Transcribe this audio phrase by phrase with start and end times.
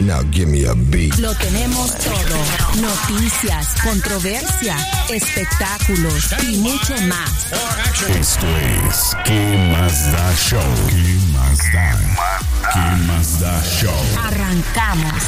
[0.00, 1.18] Now give me a beat.
[1.18, 2.36] Lo tenemos todo.
[2.80, 4.74] Noticias, controversia,
[5.10, 7.52] espectáculos y mucho más.
[8.08, 8.46] Esto
[8.88, 10.62] es ¿Qué más da show?
[10.88, 11.98] ¿Qué más da?
[12.72, 13.92] ¿Qué más da show?
[14.24, 15.22] Arrancamos.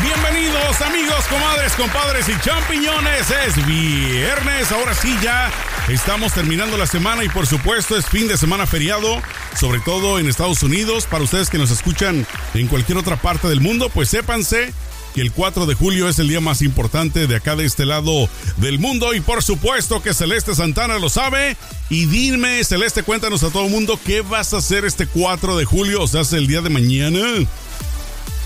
[0.00, 3.30] Bienvenidos amigos, comadres, compadres y champiñones.
[3.46, 5.50] Es viernes, ahora sí ya
[5.94, 9.20] estamos terminando la semana y por supuesto es fin de semana feriado,
[9.58, 11.06] sobre todo en Estados Unidos.
[11.06, 14.72] Para ustedes que nos escuchan en cualquier otra parte del mundo, pues sépanse
[15.14, 18.28] que el 4 de julio es el día más importante de acá de este lado
[18.56, 21.56] del mundo y por supuesto que Celeste Santana lo sabe.
[21.90, 25.64] Y dime, Celeste, cuéntanos a todo el mundo qué vas a hacer este 4 de
[25.66, 27.20] julio, o sea, el día de mañana.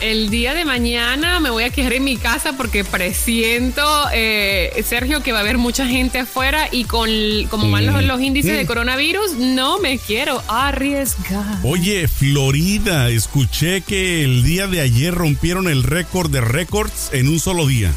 [0.00, 5.22] El día de mañana me voy a quedar en mi casa porque presiento, eh, Sergio,
[5.22, 7.08] que va a haber mucha gente afuera y con
[7.48, 11.60] como van los, los índices de coronavirus, no me quiero arriesgar.
[11.62, 17.40] Oye, Florida, escuché que el día de ayer rompieron el récord de récords en un
[17.40, 17.90] solo día.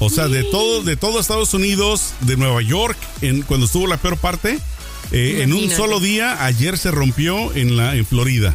[0.00, 3.96] O sea, de todo, de todo Estados Unidos, de Nueva York, en, cuando estuvo la
[3.96, 4.58] peor parte,
[5.10, 8.54] eh, en un solo día, ayer se rompió en, la, en Florida.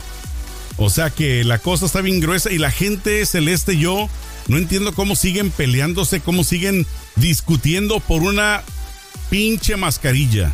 [0.78, 4.10] O sea que la cosa está bien gruesa y la gente celeste, yo
[4.48, 8.64] no entiendo cómo siguen peleándose, cómo siguen discutiendo por una
[9.30, 10.52] pinche mascarilla,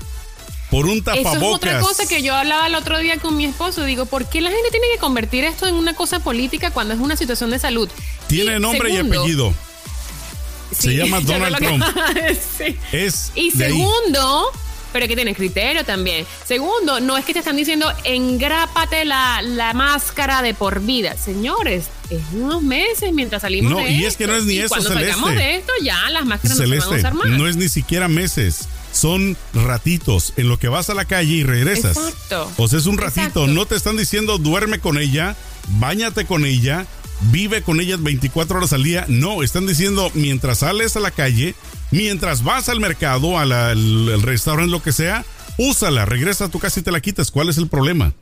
[0.70, 1.42] por un Eso tapabocas.
[1.42, 3.84] es otra cosa que yo hablaba el otro día con mi esposo.
[3.86, 7.00] Digo, ¿por qué la gente tiene que convertir esto en una cosa política cuando es
[7.00, 7.90] una situación de salud?
[8.28, 9.54] Tiene Y nombre segundo, y apellido.
[10.78, 11.84] Se llama Donald Trump.
[12.58, 12.78] sí.
[12.92, 13.84] Es Y ahí.
[14.92, 16.26] Pero que tienes criterio también.
[16.46, 21.16] Segundo, no es que te están diciendo engrápate la, la máscara de por vida.
[21.18, 24.60] Señores, es unos meses mientras salimos No, de y es que no es ni Y
[24.60, 25.12] eso, Cuando Celeste.
[25.12, 27.28] salgamos de esto, ya las máscaras no se van a usar más.
[27.28, 31.44] no es ni siquiera meses, son ratitos en lo que vas a la calle y
[31.44, 31.96] regresas.
[31.98, 32.52] Exacto.
[32.58, 33.48] O sea, es un ratito, Exacto.
[33.48, 35.36] no te están diciendo duerme con ella,
[35.80, 36.86] bañate con ella,
[37.32, 39.06] vive con ella 24 horas al día.
[39.08, 41.56] No, están diciendo mientras sales a la calle,
[41.92, 45.26] mientras vas al mercado, al restaurante, lo que sea,
[45.58, 47.32] úsala, regresa a tu casa y te la quitas.
[47.32, 48.14] ¿Cuál es el problema?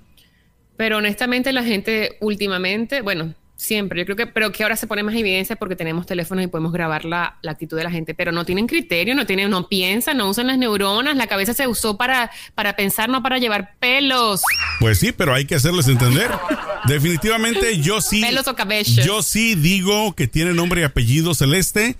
[0.75, 5.01] Pero honestamente la gente últimamente, bueno, siempre, yo creo que, pero que ahora se pone
[5.03, 8.31] más evidencia porque tenemos teléfonos y podemos grabar la, la actitud de la gente, pero
[8.31, 11.97] no tienen criterio, no tienen, no piensan, no usan las neuronas, la cabeza se usó
[11.97, 14.41] para, para pensar, no para llevar pelos.
[14.79, 16.29] Pues sí, pero hay que hacerles entender.
[16.85, 18.21] Definitivamente yo sí.
[18.21, 19.05] Pelos o cabellos.
[19.05, 21.95] Yo sí digo que tiene nombre y apellido celeste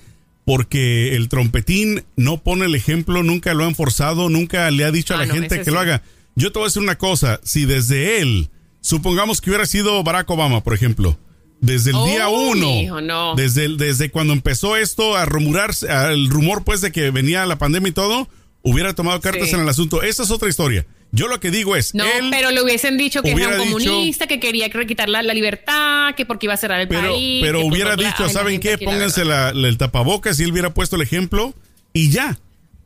[0.45, 5.13] porque el trompetín no pone el ejemplo, nunca lo han forzado, nunca le ha dicho
[5.13, 6.03] a Ah, la no, gente que lo haga.
[6.35, 10.29] Yo te voy a decir una cosa, si desde él, supongamos que hubiera sido Barack
[10.29, 11.17] Obama, por ejemplo,
[11.61, 13.35] desde el Oh, día uno, no.
[13.35, 17.89] desde, desde cuando empezó esto a rumorarse, el rumor pues de que venía la pandemia
[17.89, 18.27] y todo,
[18.61, 19.55] hubiera tomado cartas Sí.
[19.55, 20.01] en el asunto.
[20.03, 20.85] Esa es otra historia.
[21.13, 23.77] Yo lo que digo es, No, él pero le hubiesen dicho que era un dicho-
[23.89, 27.41] comunista, que quería quitar la, la libertad, que porque iba a cerrar el Pero, país.
[27.41, 28.77] pero hubiera dicho, la ¿saben qué?
[28.77, 31.53] Pónganse la- el tapabocas y él hubiera puesto el ejemplo
[31.93, 32.37] y ya.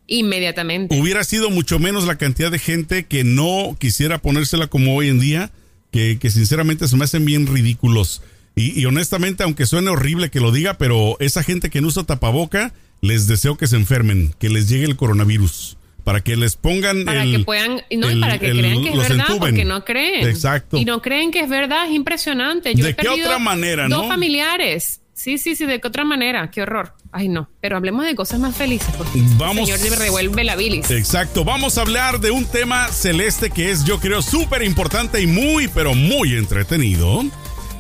[0.07, 0.99] Inmediatamente.
[0.99, 5.19] Hubiera sido mucho menos la cantidad de gente que no quisiera ponérsela como hoy en
[5.19, 5.51] día,
[5.91, 8.21] que, que sinceramente se me hacen bien ridículos.
[8.61, 12.03] Y, y honestamente, aunque suene horrible que lo diga, pero esa gente que no usa
[12.03, 15.77] tapaboca, les deseo que se enfermen, que les llegue el coronavirus.
[16.03, 18.89] Para que les pongan para el- que puedan no y para que el- crean que
[18.89, 19.39] es verdad entuben.
[19.39, 20.77] porque no creen Exacto.
[20.77, 24.01] y no creen que es verdad es impresionante yo ¿De he qué otra manera, dos
[24.03, 24.07] no?
[24.07, 28.15] familiares sí sí sí de qué otra manera qué horror ay no pero hablemos de
[28.15, 29.69] cosas más felices porque Vamos.
[29.69, 33.83] el señor revuelve la bilis Exacto, vamos a hablar de un tema celeste que es
[33.83, 37.23] yo creo súper importante y muy pero muy entretenido.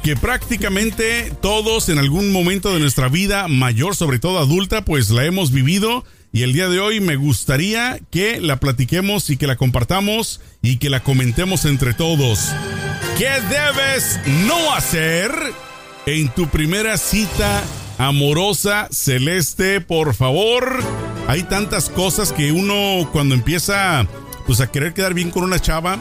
[0.03, 5.25] Que prácticamente todos en algún momento de nuestra vida mayor, sobre todo adulta, pues la
[5.25, 6.03] hemos vivido.
[6.33, 10.77] Y el día de hoy me gustaría que la platiquemos y que la compartamos y
[10.77, 12.49] que la comentemos entre todos.
[13.17, 15.31] ¿Qué debes no hacer
[16.07, 17.61] en tu primera cita
[17.99, 19.81] amorosa celeste?
[19.81, 20.79] Por favor,
[21.27, 24.07] hay tantas cosas que uno cuando empieza
[24.47, 25.99] pues a querer quedar bien con una chava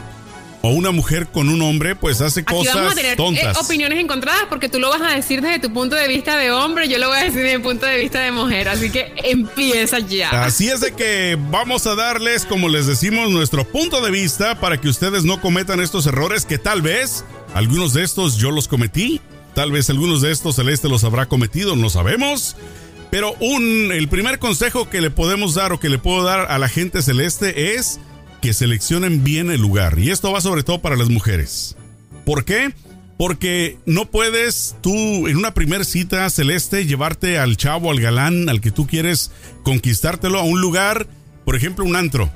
[0.63, 3.57] o una mujer con un hombre, pues hace Aquí cosas vamos a tener eh, tontas.
[3.57, 6.87] opiniones encontradas porque tú lo vas a decir desde tu punto de vista de hombre,
[6.87, 9.99] yo lo voy a decir desde mi punto de vista de mujer, así que empieza
[9.99, 10.29] ya.
[10.43, 14.79] Así es de que vamos a darles, como les decimos, nuestro punto de vista para
[14.79, 19.19] que ustedes no cometan estos errores que tal vez algunos de estos yo los cometí,
[19.55, 22.55] tal vez algunos de estos Celeste los habrá cometido, no sabemos.
[23.09, 26.57] Pero un, el primer consejo que le podemos dar o que le puedo dar a
[26.57, 27.99] la gente celeste es
[28.41, 29.99] que seleccionen bien el lugar.
[29.99, 31.75] Y esto va sobre todo para las mujeres.
[32.25, 32.73] ¿Por qué?
[33.17, 38.61] Porque no puedes tú en una primer cita celeste llevarte al chavo, al galán, al
[38.61, 39.31] que tú quieres
[39.63, 41.07] conquistártelo a un lugar,
[41.45, 42.31] por ejemplo, un antro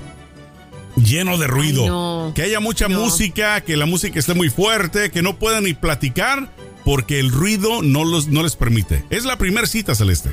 [0.96, 1.84] lleno de ruido.
[1.84, 2.32] Ay, no.
[2.36, 3.00] Que haya mucha No.
[3.02, 6.54] música, que la música esté muy fuerte, que no puedan ni platicar
[6.86, 9.04] porque el ruido no, los, no les permite.
[9.10, 10.30] Es la primera cita, Celeste.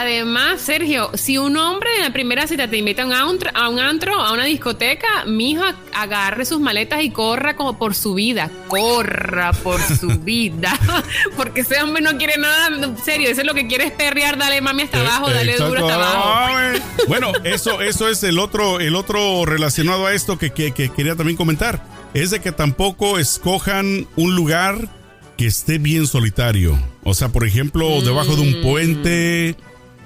[0.00, 3.68] Además, Sergio, si un hombre en la primera cita te invita a un antro, a,
[3.68, 8.48] un antro, a una discoteca, mijo, agarre sus maletas y corra como por su vida.
[8.68, 10.78] Corra por su vida.
[11.36, 13.28] Porque ese hombre no quiere nada en serio.
[13.28, 15.74] Ese es lo que quiere es perrear, dale mami hasta abajo, Eh, dale exacto.
[15.74, 16.56] duro hasta abajo.
[16.56, 16.82] Ay.
[17.08, 21.16] Bueno, eso, eso es el otro, el otro relacionado a esto que, que- que quería
[21.16, 21.84] también comentar.
[22.14, 24.88] Es de que tampoco escojan un lugar
[25.36, 26.78] que esté bien solitario.
[27.04, 28.54] O sea, por ejemplo, debajo de Mm.
[28.56, 29.56] un puente,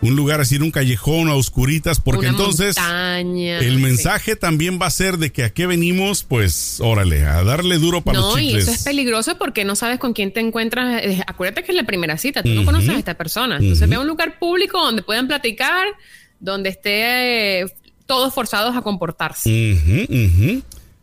[0.02, 3.80] un lugar así en un callejón a oscuritas, porque Una entonces montaña, el sí.
[3.82, 8.02] mensaje también va a ser de que a qué venimos, pues órale, a darle duro
[8.02, 8.64] para No, los y chicles.
[8.64, 11.02] eso es peligroso porque no sabes con quién te encuentras.
[11.26, 12.66] Acuérdate que es la primera cita, tú no Ujú.
[12.66, 13.56] conoces a esta persona.
[13.56, 13.90] Entonces Ujú.
[13.90, 15.86] ve a un lugar público donde puedan platicar,
[16.40, 17.66] donde esté eh,
[18.06, 19.48] todos forzados a comportarse.
[19.72, 20.62] Ujú, ujú.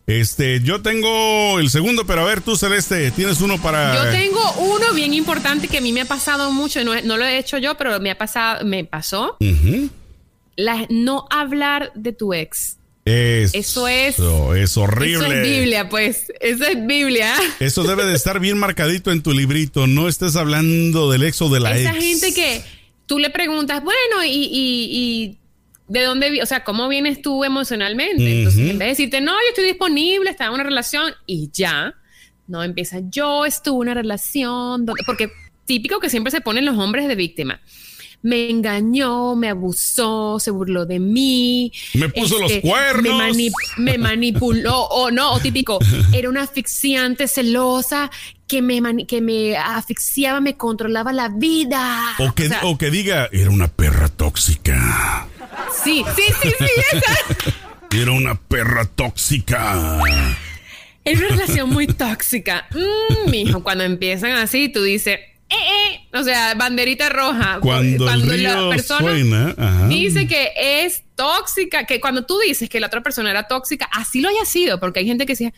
[0.10, 3.96] Este, yo tengo el segundo, pero a ver tú, Celeste, tienes uno para.
[3.96, 7.26] Yo tengo uno bien importante que a mí me ha pasado mucho, no, no lo
[7.26, 9.38] he hecho yo, pero me ha pasado, me pasó.
[10.56, 12.78] La, no hablar de tu ex.
[13.06, 14.20] Eso, Eso es-
[14.64, 15.26] es horrible.
[15.28, 16.26] Eso es Biblia, pues.
[16.42, 17.34] Eso es Biblia.
[17.60, 19.88] Eso debe de estar bien marcadito en tu librito.
[19.88, 22.04] No estés hablando del ex o de la Esa ex.
[22.04, 22.62] gente que
[23.06, 25.38] tú le preguntas, bueno, y, y- y
[25.90, 28.40] de dónde, o sea, cómo vienes tú emocionalmente.
[28.40, 28.72] Entonces, Ujú.
[28.72, 31.94] en vez de decirte, no, yo estoy disponible, estaba en una relación y ya,
[32.48, 35.30] no empieza, yo estuve en una relación, donde-", porque
[35.66, 37.60] típico que siempre se ponen los hombres de víctima.
[38.22, 41.72] Me engañó, me abusó, se burló de mí.
[41.74, 43.04] este, Me puso los cuernos.
[43.18, 45.80] Me, mani- me manipuló, o no, o típico,
[46.12, 48.12] era una asfixiante celosa
[48.46, 52.14] que me, que me asfixiaba, me controlaba la vida.
[52.20, 55.28] O que, O sea, o que diga, era una perra tóxica.
[55.84, 57.54] Sí, sí, sí, sí, esa.
[57.96, 60.00] Era una perra tóxica.
[61.04, 62.68] Es una relación muy tóxica.
[62.72, 65.20] Mm, mijo, cuando empiezan así, tú dices,
[65.50, 66.08] eh, eh.
[66.14, 67.60] O sea, banderita roja.
[67.62, 69.56] Cuando, el río suena.
[69.58, 69.88] ajá.
[69.88, 74.22] dice que es tóxica, que cuando tú dices que la otra persona era tóxica, así
[74.22, 75.54] lo haya sido, porque hay gente que decía,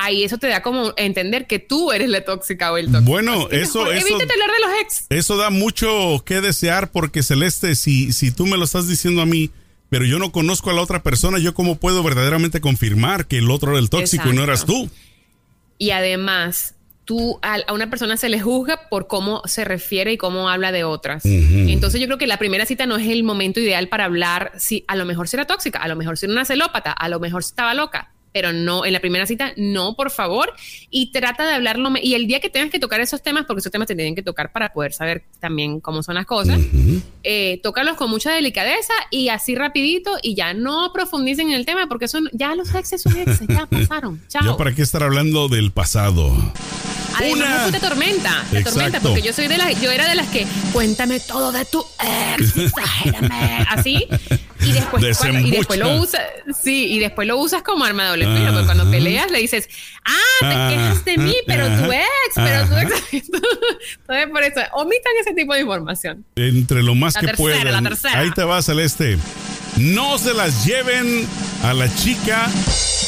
[0.00, 3.10] ahí eso te da como entender que tú eres la tóxica o el tóxico.
[3.10, 5.06] Bueno, que eso- eso- Evítate hablar de los ex.
[5.10, 9.26] Eso da mucho que desear porque Celeste, si, si tú me lo estás diciendo a
[9.26, 9.50] mí,
[9.90, 13.50] pero yo no conozco a la otra persona, yo cómo puedo verdaderamente confirmar que el
[13.50, 14.90] otro era el tóxico y no eras tú.
[15.78, 16.74] Y además,
[17.04, 20.84] tú a, una persona se le juzga por cómo se refiere y cómo habla de
[20.84, 21.24] otras.
[21.24, 24.84] Entonces yo creo que la primera cita no es el momento ideal para hablar si
[24.88, 27.72] a lo mejor será tóxica, a lo mejor será una celópata, a lo mejor estaba
[27.74, 28.12] loca.
[28.38, 30.52] Pero no, en la primera cita, no, por favor.
[30.90, 31.90] Y trata de hablarlo.
[32.00, 34.22] Y el día que tengas que tocar esos temas, porque esos temas te tienen que
[34.22, 36.60] tocar para poder saber también cómo son las cosas,
[37.24, 41.88] eh, tócalos con mucha delicadeza y así rapidito y ya no profundicen en el tema
[41.88, 44.22] porque son ya los exes son exes, ya pasaron.
[44.28, 44.44] Chao.
[44.44, 46.32] Yo para qué estar hablando del pasado.
[47.18, 48.70] Además, Una- eso te tormenta, te Exacto.
[48.78, 51.84] tormenta, porque yo soy de las, yo era de las que cuéntame todo de tu
[52.38, 54.06] ex, exagérame, así,
[54.60, 56.22] y después, cuando- y después lo usas,
[56.62, 59.68] sí, y después lo usas como arma de doble filo, porque cuando peleas le dices,
[60.04, 64.60] ah, te Ah, quejas de mí, pero tu ex, pero tu ex, entonces por eso,
[64.74, 66.24] omitan ese tipo de información.
[66.36, 67.72] Entre lo más La que tercera, puedan.
[67.84, 68.18] la tercera.
[68.20, 69.18] Ahí te va, Celeste.
[69.76, 71.26] No se las lleven
[71.62, 72.46] a la chica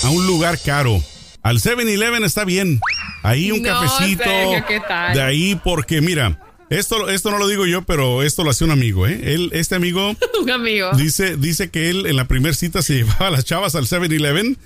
[0.05, 1.03] a un lugar caro.
[1.43, 2.81] Al 7-Eleven está bien.
[3.23, 4.25] Ahí un No, cafecito.
[4.25, 5.15] Sergio, ¿qué tal?
[5.15, 8.71] De ahí porque, mira, esto, esto no lo digo yo, pero esto lo hacía un
[8.73, 9.21] amigo, ¿eh?
[9.35, 10.91] Él, este amigo Un amigo.
[10.97, 14.59] dice, dice que él en la primera cita se llevaba a las chavas al 7-Eleven.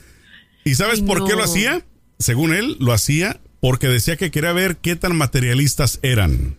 [0.65, 1.83] ¿Y sabes Ay, por qué lo hacía?
[2.19, 6.57] Según él, lo hacía porque decía que quería ver qué tan materialistas eran.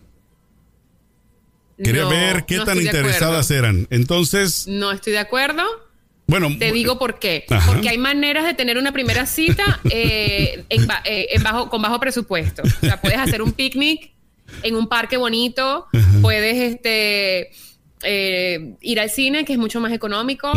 [1.82, 3.86] Quería No, ver qué no tan interesadas eran.
[3.90, 5.62] Entonces, No estoy de acuerdo.
[6.26, 6.48] Bueno.
[6.58, 7.44] Te digo por qué.
[7.48, 7.72] Ajá.
[7.72, 12.00] Porque hay maneras de tener una primera cita eh, en eh, en bajo, con bajo
[12.00, 12.62] presupuesto.
[12.62, 14.10] O sea, puedes hacer un picnic
[14.62, 15.86] en un parque bonito,
[16.22, 17.50] puedes este,
[18.06, 20.52] eh, ir al cine, que es mucho más económico,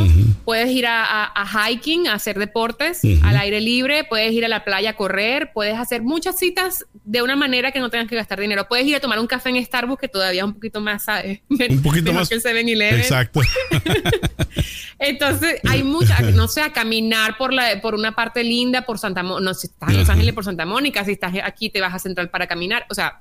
[0.46, 4.48] puedes ir a, a- a hiking, a hacer deportes al aire libre, puedes ir a
[4.48, 8.16] la playa a correr, puedes hacer muchas citas de una manera que no tengas que
[8.16, 8.68] gastar dinero.
[8.70, 11.40] Puedes ir a tomar un café en Starbucks, que todavía es un poquito más, ¿sabes?
[11.50, 12.30] Un poquito más.
[12.30, 13.00] que el 7-Eleven.
[13.00, 13.42] Exacto.
[15.00, 19.24] Entonces, hay muchas, no, sé, a caminar por la por una parte linda por Santa
[19.24, 20.10] Mónica, no si estás en Los.
[20.10, 23.20] Ángeles por Santa Mónica, si estás aquí te vas a Central para caminar, o sea,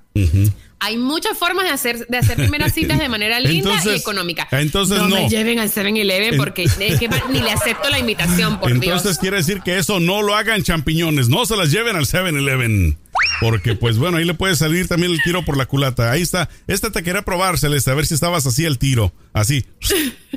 [0.81, 4.18] hay muchas formas de hacer de hacer primeras citas de manera linda Entonces- y económica.
[4.53, 5.17] Entonces no, no.
[5.17, 9.19] me lleven al 7-Eleven porque es que ni le acepto la invitación, por Entonces Dios.
[9.19, 12.99] quiere decir que eso no lo hagan champiñones, no se las lleven al 7-Eleven.
[13.41, 16.11] Porque pues bueno, ahí le puede salir también el tiro por la culata.
[16.11, 16.49] Ahí está.
[16.67, 19.13] Esta te quería probar, Celeste, a ver si estabas así al tiro.
[19.33, 19.65] Así.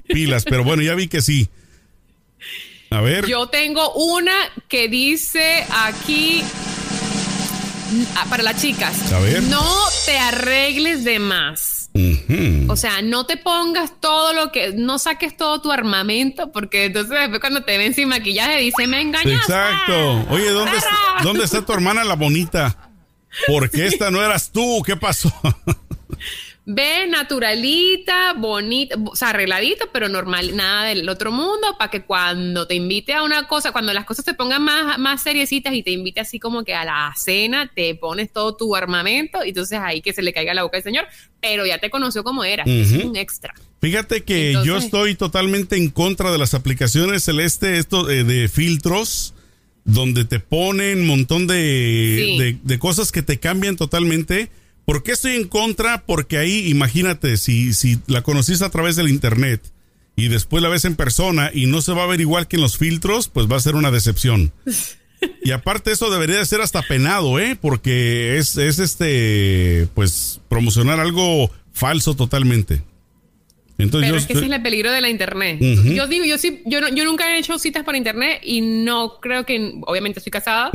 [0.07, 1.49] Pilas, pero bueno, ya vi que sí.
[2.91, 3.25] A ver.
[3.25, 4.35] Yo tengo una
[4.67, 6.43] que dice aquí
[8.17, 9.11] ah, para las chicas.
[9.13, 9.41] A ver.
[9.43, 9.65] No
[10.05, 11.80] te arregles de más.
[12.67, 17.11] O sea, no te pongas todo lo que, no saques todo tu armamento, porque entonces
[17.19, 19.33] después cuando te ven sin maquillaje dicen, me engañaste.
[19.33, 20.25] Exacto.
[20.29, 20.89] Oye, ¿dónde, está.
[21.23, 22.91] ¿dónde está tu hermana la bonita?
[23.47, 24.81] Porque esta no eras tú.
[24.85, 25.33] ¿Qué pasó?
[26.73, 32.65] Ve naturalita, bonita, o sea, arregladita, pero normal, nada del otro mundo, para que cuando
[32.65, 35.91] te invite a una cosa, cuando las cosas se pongan más, más seriecitas y te
[35.91, 40.01] invite así como que a la cena, te pones todo tu armamento, y entonces ahí
[40.01, 41.05] que se le caiga la boca al señor,
[41.41, 43.53] pero ya te conoció como era, es un extra.
[43.81, 48.47] Fíjate que Entonces- yo estoy totalmente en contra de las aplicaciones celeste, esto eh, de
[48.47, 49.33] filtros,
[49.83, 52.37] donde te ponen un montón de, Sí.
[52.37, 54.49] de, de cosas que te cambian totalmente.
[54.85, 56.03] ¿Por qué estoy en contra?
[56.05, 59.61] Porque ahí, imagínate, si, si la conociste a través del internet
[60.15, 62.61] y después la ves en persona y no se va a ver igual que en
[62.61, 64.51] los filtros, pues va a ser una decepción.
[65.43, 67.55] Y aparte eso debería de ser hasta penado, ¿eh?
[67.59, 72.81] Porque es, es este, pues, promocionar algo falso totalmente.
[73.83, 75.57] Entonces Pero yo es que ese es el peligro de la internet.
[75.59, 79.19] Yo digo, yo sí, yo, no- yo nunca he hecho citas por internet y no
[79.19, 80.71] creo que, obviamente estoy casada,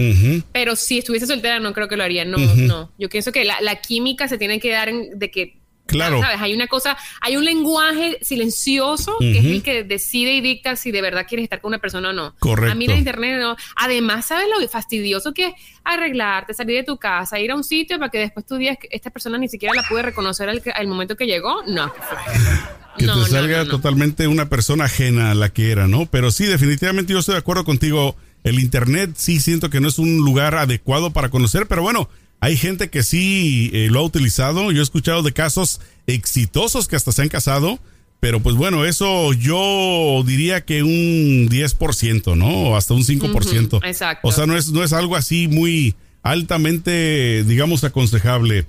[0.52, 2.24] pero si estuviese soltera no creo que lo haría.
[2.24, 2.92] No, no.
[2.98, 6.20] Yo pienso que la, la química se tiene que dar en- de que, Claro.
[6.20, 6.40] ¿sabes?
[6.40, 10.90] Hay una cosa, hay un lenguaje silencioso que es el que decide y dicta si
[10.90, 12.34] de verdad quieres estar con una persona o no.
[12.40, 12.72] Correcto.
[12.72, 13.56] A mí la internet no.
[13.76, 15.52] Además, ¿sabes lo fastidioso que es
[15.84, 18.88] arreglarte, salir de tu casa, ir a un sitio para que después tú digas que
[18.90, 21.62] esta persona ni siquiera la pude reconocer al, que- al momento que llegó?
[21.68, 21.92] No.
[22.96, 23.70] que No, te salga no, no.
[23.70, 26.06] totalmente una persona ajena a la que era, ¿no?
[26.06, 28.16] Pero sí, definitivamente yo estoy de acuerdo contigo.
[28.44, 32.08] El internet sí siento que no es un lugar adecuado para conocer, pero bueno,
[32.40, 34.70] hay gente que sí eh, lo ha utilizado.
[34.72, 37.78] Yo he escuchado de casos exitosos que hasta se han casado,
[38.20, 42.46] pero pues bueno, eso yo diría que un 10%, ¿no?
[42.70, 43.66] O hasta un 5%.
[43.78, 44.28] Ujú, exacto.
[44.28, 48.66] O sea, no es, no es algo así muy altamente, digamos, aconsejable.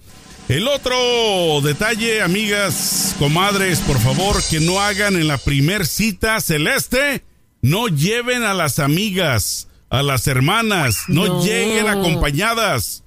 [0.47, 7.23] El otro detalle, amigas, comadres, por favor, que no hagan en la primer cita celeste,
[7.61, 11.43] no lleven a las amigas, a las hermanas, no, No.
[11.43, 13.03] lleguen acompañadas.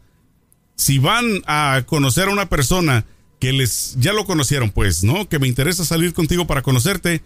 [0.77, 3.07] Si van a conocer a una persona
[3.39, 5.27] que les ya lo conocieron, pues, ¿no?
[5.27, 7.23] Que me interesa salir contigo para conocerte,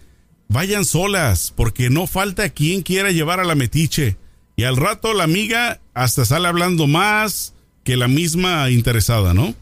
[0.47, 4.15] vayan solas, porque no falta quien quiera llevar a la metiche.
[4.55, 7.53] Y al rato la amiga hasta sale hablando más
[7.83, 9.53] que la misma interesada, ¿no?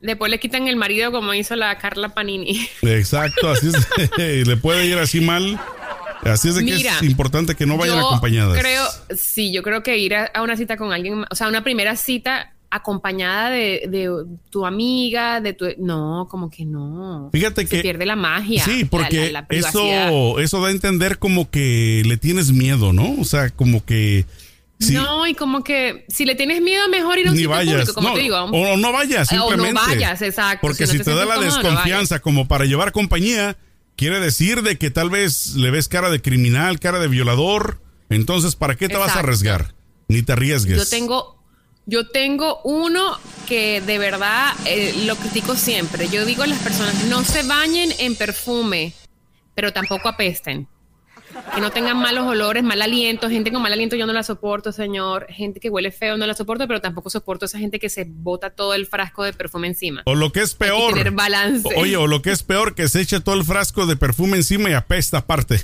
[0.00, 2.58] Después le quitan el marido como hizo la Carla Panini.
[2.82, 4.46] Exacto, así es.
[4.46, 5.60] le puede ir así mal.
[6.22, 8.58] Así es de que Mira, es importante que no vayan Yo acompañadas.
[8.58, 8.84] Creo,
[9.16, 11.96] sí, yo creo que ir a, a una cita con alguien, o sea, una primera
[11.96, 14.08] cita acompañada de, de
[14.50, 15.66] tu amiga, de tu...
[15.78, 17.30] No, como que no.
[17.32, 18.64] Fíjate Se que pierde la magia.
[18.64, 20.08] Sí, porque la- la privacidad.
[20.08, 23.16] eso, eso da a entender como que le tienes miedo, ¿no?
[23.18, 24.24] O sea, como que
[24.80, 27.50] sí, No, y como que si le tienes miedo, mejor ir a un ni sitio
[27.50, 27.74] vayas.
[27.74, 28.36] público, como no, te digo.
[28.38, 29.80] o no vayas, O no simplemente.
[29.80, 30.58] vayas, exacto.
[30.66, 33.56] Porque Si no te, te da la no desconfianza como para llevar compañía,
[33.96, 37.80] quiere decir de que tal vez le ves cara de criminal, cara de violador.
[38.08, 39.74] Entonces, ¿para qué te vas a arriesgar?
[40.08, 40.76] Ni te arriesgues.
[40.78, 41.44] Yo tengo,
[41.86, 46.08] yo tengo uno que de verdad eh, lo critico siempre.
[46.08, 48.94] Yo digo a las personas, no se bañen en perfume,
[49.54, 50.66] pero tampoco apesten.
[51.54, 53.28] Que no tengan malos olores, mal aliento.
[53.28, 55.26] Gente con mal aliento yo no la soporto, señor.
[55.30, 58.04] Gente que huele feo no la soporto, pero tampoco soporto a esa gente que se
[58.08, 60.02] bota todo el frasco de perfume encima.
[60.06, 60.94] O lo que es Hay que peor.
[60.94, 61.68] tener balance.
[61.76, 64.70] Oye, o lo que es peor, que se eche todo el frasco de perfume encima
[64.70, 65.60] y apesta aparte.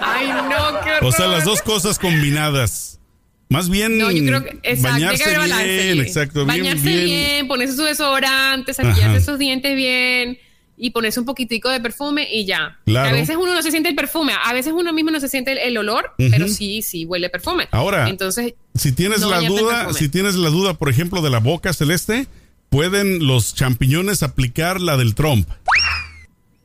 [0.00, 1.04] Ay, no, qué horror.
[1.04, 3.00] O sea, las dos cosas combinadas.
[3.48, 5.82] Más bien No, yo creo que exacto, tiene que bañarse haber balance.
[5.84, 7.48] bien, exacto, bien, bañarse bien, bien.
[7.48, 10.38] ponerse su desodorante, cepillarse esos dientes bien
[10.78, 12.78] y ponerse un poquitico de perfume y ya.
[12.84, 13.08] Claro.
[13.10, 15.52] A veces uno no se siente el perfume, a veces uno mismo no se siente
[15.52, 17.68] el, el olor, pero sí, sí huele perfume.
[17.70, 21.38] Ahora, entonces Si tienes No la duda, si tienes la duda, por ejemplo, de la
[21.40, 22.26] boca celeste,
[22.68, 25.48] pueden los champiñones aplicar la del Trump.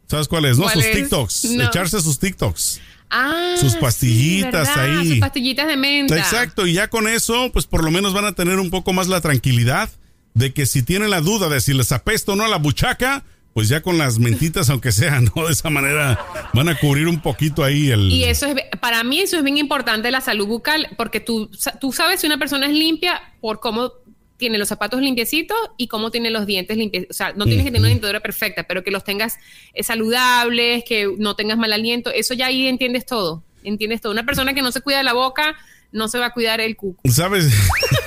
[0.07, 0.57] ¿Sabes cuál es?
[0.57, 0.95] No, ¿Cuál sus es?
[0.95, 1.45] TikToks.
[1.51, 1.63] No.
[1.63, 2.81] Echarse sus TikToks.
[3.11, 5.07] ah, sus pastillitas ahí.
[5.07, 6.17] sus pastillitas de menta.
[6.17, 9.07] Exacto, y ya con eso, pues por lo menos van a tener un poco más
[9.07, 9.89] la tranquilidad
[10.33, 13.23] de que si tienen la duda de si les apesta o no a la buchaca,
[13.53, 15.45] pues ya con las mentitas, aunque sea, ¿no?
[15.45, 16.19] De esa manera
[16.53, 18.11] van a cubrir un poquito ahí el...
[18.11, 21.91] Y eso es, para mí eso es bien importante, la salud bucal, porque tú, tú
[21.91, 23.91] sabes si una persona es limpia por cómo
[24.37, 27.05] tiene los zapatos limpiecitos y cómo tiene los dientes limpios.
[27.11, 29.35] O sea, no tienes que tener una dentadura perfecta, pero que los tengas
[29.73, 32.09] eh, saludables, que no tengas mal aliento.
[32.09, 33.43] Eso ya ahí entiendes todo.
[33.63, 34.11] Entiendes todo.
[34.11, 35.55] Una persona que no se cuida la boca
[35.91, 37.01] no se va a cuidar el cuco.
[37.07, 37.53] ¿Sabes?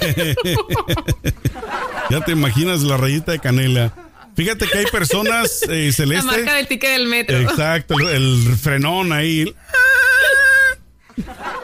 [2.10, 4.03] ya te imaginas la rayita de canela.
[4.36, 6.26] Fíjate que hay personas eh, celeste.
[6.26, 7.38] La marca del ticket del metro.
[7.38, 9.54] Exacto, el, frenón ahí.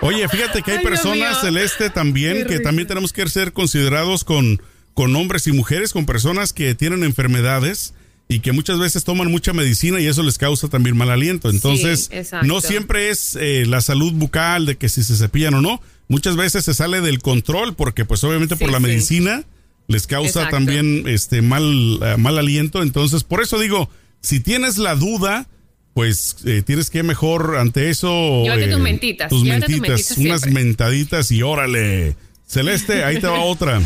[0.00, 4.62] Oye, fíjate que hay personas celeste también que también tenemos que ser considerados con,
[4.94, 7.94] con hombres y mujeres, con personas que tienen enfermedades
[8.28, 11.50] y que muchas veces toman mucha medicina y eso les causa también mal aliento.
[11.50, 12.10] Entonces,
[12.44, 15.82] no siempre es eh, la salud bucal de que si se cepillan o no.
[16.06, 19.44] Muchas veces se sale del control porque pues obviamente por la medicina
[19.90, 22.80] les causa también este mal, eh, mal aliento.
[22.82, 23.90] Entonces, por eso digo,
[24.22, 25.48] si tienes la duda,
[25.94, 28.44] pues eh, tienes que mejor ante eso.
[28.44, 29.28] Llévate tus mentitas.
[29.28, 32.14] Tus mentitas, unas mentaditas y órale.
[32.46, 33.80] Celeste, ahí te va otra.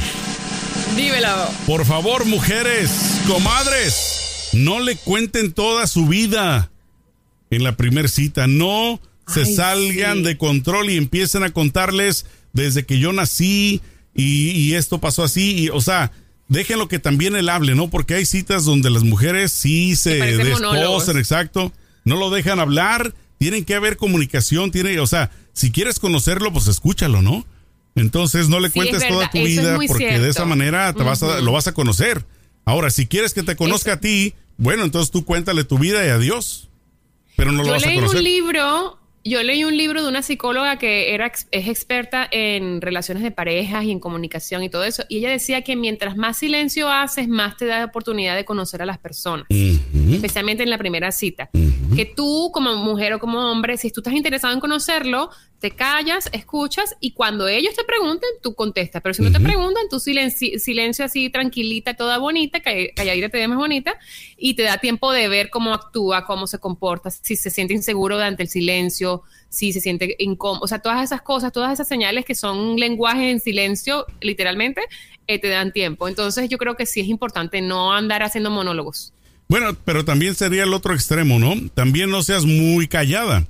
[0.95, 1.49] Dímelo.
[1.67, 2.91] Por favor, mujeres,
[3.27, 6.71] comadres no le cuenten toda su vida
[7.51, 8.47] en la primer cita.
[8.47, 13.81] No se salgan de control y empiecen a contarles desde que yo nací
[14.15, 15.65] y, esto pasó así.
[15.65, 16.13] Y, o sea,
[16.49, 17.91] déjenlo que también él hable, ¿no?
[17.91, 21.73] Porque hay citas donde las mujeres sí se desposan, exacto.
[22.05, 23.15] No lo dejan hablar.
[23.39, 24.71] Tienen que haber comunicación.
[24.71, 27.45] Tiene, o sea, si quieres conocerlo, pues escúchalo, ¿no?
[27.97, 31.53] Entonces no le cuentes toda tu vida porque de esa manera te vas a, lo
[31.53, 32.25] vas a conocer.
[32.65, 36.09] Ahora, si quieres que te conozca a ti, bueno, entonces tú cuéntale tu vida y
[36.09, 36.69] adiós.
[37.37, 38.17] Pero no lo vas a conocer.
[38.17, 42.29] Yo leí un libro, yo leí un libro de una psicóloga que era es experta
[42.31, 46.17] en relaciones de parejas y en comunicación y todo eso, y ella decía que mientras
[46.17, 50.79] más silencio haces, más te da oportunidad de conocer a las personas, especialmente en la
[50.79, 51.51] primera cita.
[51.97, 55.31] Que tú como mujer o como hombre, si tú estás interesado en conocerlo,
[55.65, 59.01] te callas, escuchas y cuando ellos te pregunten, tú contestas.
[59.01, 63.49] Pero si no te preguntan, tú silencio, silencio así, tranquilita, toda bonita, calladita te ve
[63.49, 63.97] más bonita
[64.37, 68.17] y te da tiempo de ver cómo actúa, cómo se comporta, si se siente inseguro
[68.17, 70.61] durante el silencio, si se siente incómodo.
[70.65, 74.83] O sea, todas esas cosas, todas esas señales que son lenguaje en silencio, literalmente,
[75.27, 76.09] eh, te dan tiempo.
[76.09, 79.15] Entonces yo creo que sí es importante no andar haciendo monólogos.
[79.49, 81.55] Bueno, pero también sería el otro extremo, ¿no?
[81.73, 83.47] También no seas muy callada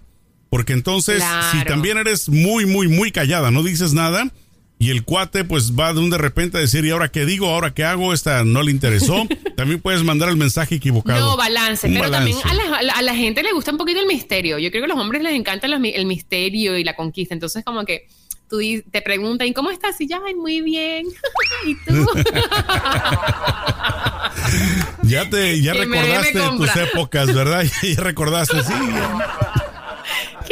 [0.54, 4.30] porque entonces, si también eres muy, muy, muy callada, no dices nada,
[4.78, 7.48] y el cuate pues va de un de repente a decir, ¿y ahora qué digo?
[7.48, 8.14] ¿Ahora qué hago?
[8.14, 9.26] Esta no le interesó.
[9.56, 11.18] también puedes mandar el mensaje equivocado.
[11.30, 11.88] No, balance.
[11.88, 12.36] pero también
[12.70, 14.60] a la, gente le gusta un poquito el misterio.
[14.60, 17.34] Yo creo que a los hombres les encanta el misterio y la conquista.
[17.34, 18.06] Entonces, como que
[18.48, 18.58] tú
[18.92, 20.00] te preguntan, ¿y cómo estás?
[20.00, 21.06] Y ya, muy bien.
[21.66, 22.06] ¿Y tú?
[25.02, 27.64] ya te, ya recordaste tus épocas, ¿verdad?
[27.82, 28.72] ya recordaste, sí.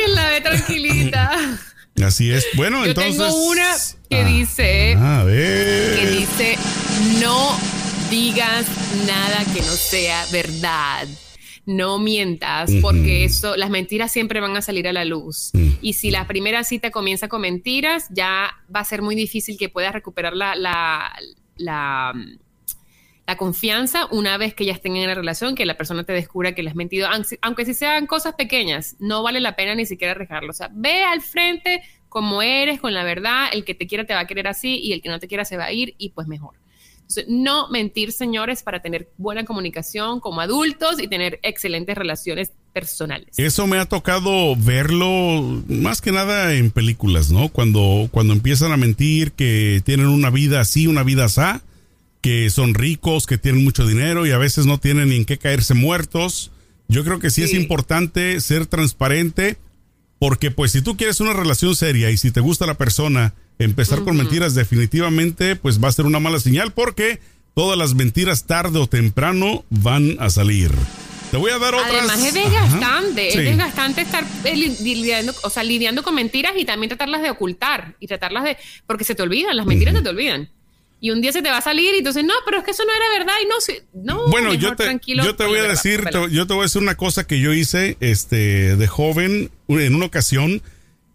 [0.05, 1.59] Que la ve tranquilita.
[2.05, 2.47] Así es.
[2.55, 3.17] Bueno, Yo entonces.
[3.17, 3.75] Tengo una
[4.09, 4.95] que ah, dice.
[4.95, 5.99] A ver.
[5.99, 6.59] Que dice:
[7.21, 7.57] No
[8.11, 8.67] digas
[9.07, 11.07] nada que no sea verdad.
[11.65, 15.51] No mientas, porque eso, las mentiras siempre van a salir a la luz.
[15.53, 15.69] Mm.
[15.81, 19.69] Y si la primera cita comienza con mentiras, ya va a ser muy difícil que
[19.69, 21.12] puedas recuperar la, la,
[21.57, 22.12] la
[23.33, 26.55] la confianza una vez que ya estén en la relación, que la persona te descubra
[26.55, 27.09] que le has mentido,
[27.40, 30.51] aunque si sean cosas pequeñas, no vale la pena ni siquiera arriesgarlo.
[30.51, 34.12] O sea, ve al frente como eres, con la verdad, el que te quiera te
[34.12, 36.11] va a querer así y el que no te quiera se va a ir y
[36.11, 36.57] pues mejor.
[37.27, 43.38] No mentir, señores, para tener buena comunicación como adultos y tener excelentes relaciones personales.
[43.38, 47.49] Eso me ha tocado verlo más que nada en películas, ¿no?
[47.49, 51.40] Cuando, cuando empiezan a mentir que tienen una vida así, una vida así
[52.23, 55.39] que son ricos, que tienen mucho dinero y a veces no tienen ni en qué
[55.39, 56.53] caerse muertos.
[56.89, 59.57] Yo creo que sí, es importante ser transparente
[60.19, 64.03] porque pues si tú quieres una relación seria y si te gusta la persona, empezar
[64.05, 67.19] con mentiras definitivamente pues va a ser una mala señal porque
[67.55, 70.71] todas las mentiras tarde o temprano van a salir.
[71.33, 71.91] Te voy a dar otras.
[71.91, 76.91] Además es desgastante, es desgastante estar eh, lidiando, o sea, lidiando con mentiras y también
[76.91, 80.51] tratarlas de ocultar y tratarlas de, porque se te olvidan, las mentiras se te olvidan
[81.03, 82.85] y un día se te va a salir y entonces, no, pero es que eso
[82.85, 86.47] no era verdad y no, no bueno, yo te, yo te voy a decir, yo
[86.47, 90.62] te voy a decir una cosa que yo hice este, de joven en una ocasión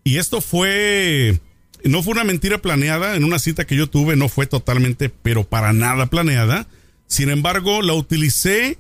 [0.04, 1.40] y esto fue,
[1.86, 5.46] no fue una mentira planeada, en una cita que yo tuve no fue totalmente, pero
[5.46, 6.68] para nada planeada,
[7.08, 8.78] sin embargo, la utilicé,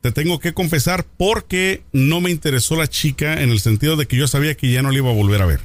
[0.00, 4.16] te tengo que confesar, porque no me interesó la chica en el sentido de que
[4.16, 5.60] yo sabía que ya no la iba a volver a ver.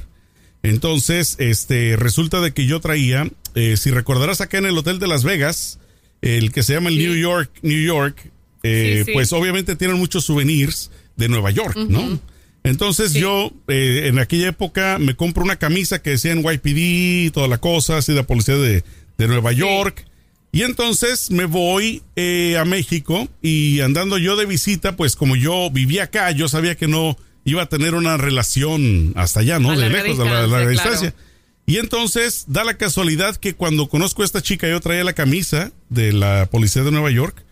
[0.62, 5.06] Entonces, este, resulta de que yo traía, eh, si recordarás acá en el hotel de
[5.06, 5.78] Las Vegas,
[6.22, 8.30] el que se llama el New York, New York,
[8.62, 9.10] eh, Sí, sí.
[9.12, 12.18] pues obviamente tienen muchos souvenirs de Nueva York, ¿no?
[12.62, 17.46] Entonces yo eh, en aquella época me compro una camisa que decía NYPD y toda
[17.46, 18.82] la cosa, así de la policía de,
[19.18, 20.06] de Nueva York.
[20.50, 25.68] Y entonces me voy eh, a México y andando yo de visita, pues como yo
[25.70, 29.72] vivía acá, yo sabía que no iba a tener una relación hasta allá, ¿no?
[29.72, 31.10] A De lejos, de la, distancia, distancia.
[31.10, 31.24] claro.
[31.66, 35.72] Y entonces da la casualidad que cuando conozco a esta chica yo traía la camisa
[35.88, 37.42] de la policía de Nueva York.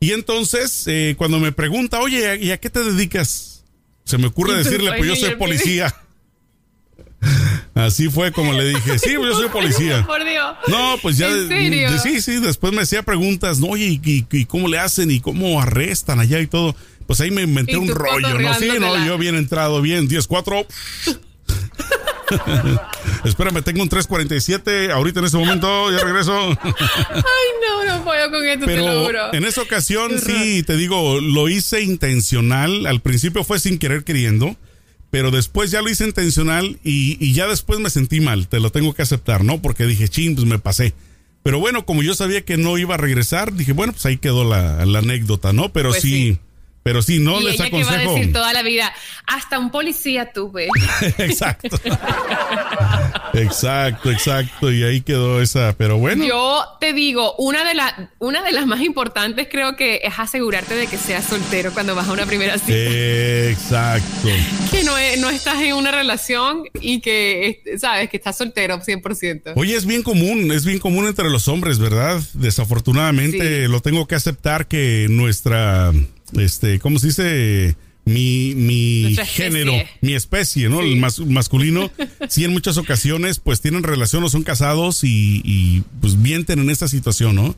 [0.00, 3.64] Y entonces eh, cuando me pregunta, oye, ¿y a qué te dedicas?
[4.04, 5.94] Se me ocurre decirle, pues yo "Ay, soy policía.
[7.74, 10.04] Así fue como le dije, sí, yo soy policía.
[10.06, 10.54] Por Dios.
[10.68, 11.28] No, pues ya.
[11.28, 11.88] ¿En serio?
[12.02, 13.68] sí, sí, después me hacía preguntas, ¿no?
[13.68, 16.74] Oye, ¿y, y- cómo le hacen y cómo arrestan allá y todo?
[17.06, 18.54] Pues ahí me inventé un rollo, ¿no?
[18.54, 20.66] Sí, no, yo bien entrado, bien, 10-4.
[23.24, 26.32] Espérame, tengo un 347 ahorita en este momento, ya regreso.
[26.62, 29.34] Ay, no, no puedo con esto, te lo Pero juro.
[29.34, 32.86] en esa ocasión sí, te digo, lo hice intencional.
[32.86, 34.56] Al principio fue sin querer queriendo,
[35.10, 38.48] pero después ya lo hice intencional y, y ya después me sentí mal.
[38.48, 39.60] Te lo tengo que aceptar, ¿no?
[39.62, 40.94] Porque dije, ching, pues me pasé.
[41.42, 44.44] Pero bueno, como yo sabía que no iba a regresar, dije, bueno, pues ahí quedó
[44.48, 45.72] la, la anécdota, ¿no?
[45.72, 46.38] Pero Pues sí, sí.
[46.82, 48.14] Pero sí, no y les ella que va a aconsejo.
[48.14, 48.92] decir toda la vida,
[49.26, 50.68] hasta un policía tuve.
[51.18, 51.76] exacto.
[53.34, 54.72] exacto, exacto.
[54.72, 56.24] Y ahí quedó esa, pero bueno.
[56.24, 60.74] Yo te digo, una de, las una de las más importantes creo que es asegurarte
[60.74, 62.72] de que seas soltero cuando vas a una primera cita.
[62.76, 64.28] Exacto.
[64.70, 68.80] Que no, es- no estás en una relación y que, es- sabes, que estás soltero
[68.80, 69.52] 100%.
[69.56, 72.20] Oye, es bien común, es bien común entre los hombres, ¿verdad?
[72.34, 73.68] Desafortunadamente Sí.
[73.70, 75.92] lo tengo que aceptar que nuestra,
[76.38, 77.76] este, ¿cómo se dice?
[78.04, 80.80] Mi, mi género, mi especie, ¿no?
[80.80, 81.88] El mas- masculino,
[82.28, 86.70] sí en muchas ocasiones pues tienen relación o son casados y, y, pues mienten en
[86.70, 87.54] esta situación, ¿no?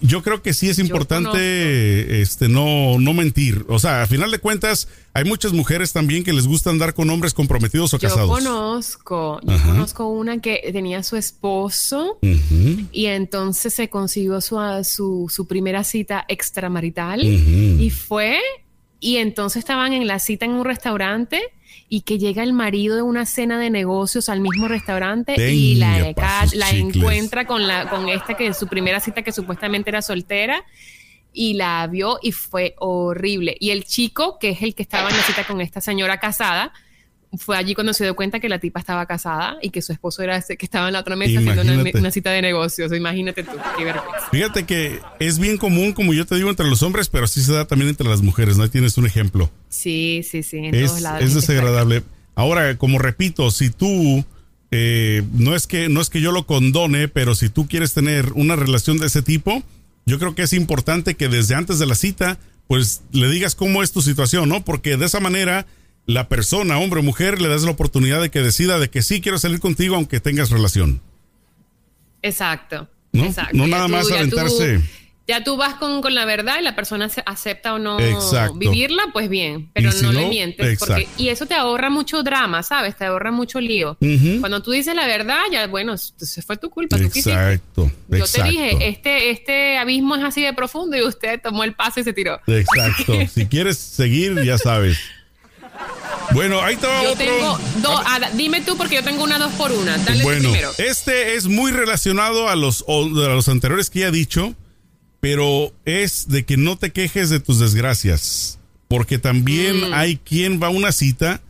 [0.00, 3.64] Yo creo que sí es importante este no, no mentir.
[3.68, 7.10] O sea, a final de cuentas, hay muchas mujeres también que les gusta andar con
[7.10, 8.30] hombres comprometidos o Yo casados.
[8.30, 9.68] conozco, yo Ajá.
[9.72, 12.18] conozco una que tenía su esposo
[12.92, 18.38] y entonces se consiguió su, su, su primera cita extramarital y fue
[19.00, 21.40] y entonces estaban en la cita en un restaurante
[21.92, 26.14] y que llega el marido de una cena de negocios al mismo restaurante y la,
[26.54, 30.64] la encuentra con la con esta que en su primera cita que supuestamente era soltera
[31.32, 33.56] y la vio y fue horrible.
[33.58, 36.72] Y el chico, que es el que estaba en la cita con esta señora casada,
[37.38, 40.22] fue allí cuando se dio cuenta que la tipa estaba casada y que su esposo
[40.22, 41.62] era ese que estaba en la otra mesa haciendo
[41.98, 42.92] una, cita de negocios.
[42.92, 44.28] Imagínate tú, qué vergüenza.
[44.30, 47.52] Fíjate que es bien común, como yo te digo, entre los hombres, pero sí se
[47.52, 48.64] da también entre las mujeres, ¿no?
[48.64, 49.50] Ahí tienes un ejemplo.
[49.68, 51.22] Sí, sí, sí, en Es, todos lados.
[51.22, 52.02] es desagradable.
[52.34, 54.24] Ahora, como repito, si tú,
[54.72, 58.32] eh, no, es que, no es que yo lo condone, pero si tú quieres tener
[58.34, 59.62] una relación de ese tipo,
[60.04, 63.82] yo creo que es importante que desde antes de la cita, pues le digas cómo
[63.82, 64.64] es tu situación, ¿no?
[64.64, 65.66] Porque de esa manera,
[66.12, 69.20] la persona, hombre o mujer, le das la oportunidad de que decida de que sí
[69.20, 71.00] quiero salir contigo aunque tengas relación.
[72.22, 72.88] Exacto.
[73.12, 73.24] ¿No?
[73.24, 73.56] exacto.
[73.56, 74.80] No nada más ya aventarse.
[75.26, 78.54] ya tú vas con, con la verdad y la persona se- acepta o no Exacto.
[78.54, 80.78] vivirla, pues bien, pero si no, no, le mientes.
[80.78, 82.96] Porque, y eso te ahorra mucho drama, ¿sabes?
[82.96, 83.96] Te ahorra mucho lío.
[84.40, 86.96] Cuando tú dices la verdad, ya, bueno, se fue tu culpa.
[86.98, 87.04] tú.
[87.04, 87.90] Exacto.
[88.08, 88.42] Yo exacto.
[88.42, 92.04] te dije, este, este abismo es así de profundo y usted tomó el paso y
[92.04, 92.40] se tiró.
[92.46, 93.14] Exacto.
[93.32, 94.98] Si quieres seguir, ya sabes.
[96.32, 97.24] Bueno, ahí está Yo otro.
[97.24, 97.58] tengo
[98.34, 99.98] dime tú porque yo tengo una dos por una.
[99.98, 100.70] Dale bueno, primero.
[100.78, 104.54] este es muy relacionado a los, a los anteriores que ya he dicho,
[105.20, 109.94] pero es de que no te quejes de tus desgracias, porque también Mm.
[109.94, 111.42] hay quien va a una cita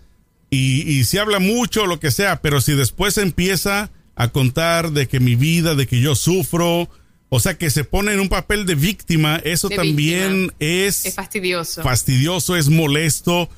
[0.51, 5.07] y, y se habla mucho, lo que sea, pero si después empieza a contar de
[5.09, 6.88] que mi vida, de que yo sufro,
[7.29, 10.55] o sea, que se pone en un papel de víctima, eso De también víctima.
[10.59, 11.83] es Es fastidioso.
[11.83, 13.49] fastidioso, es molesto,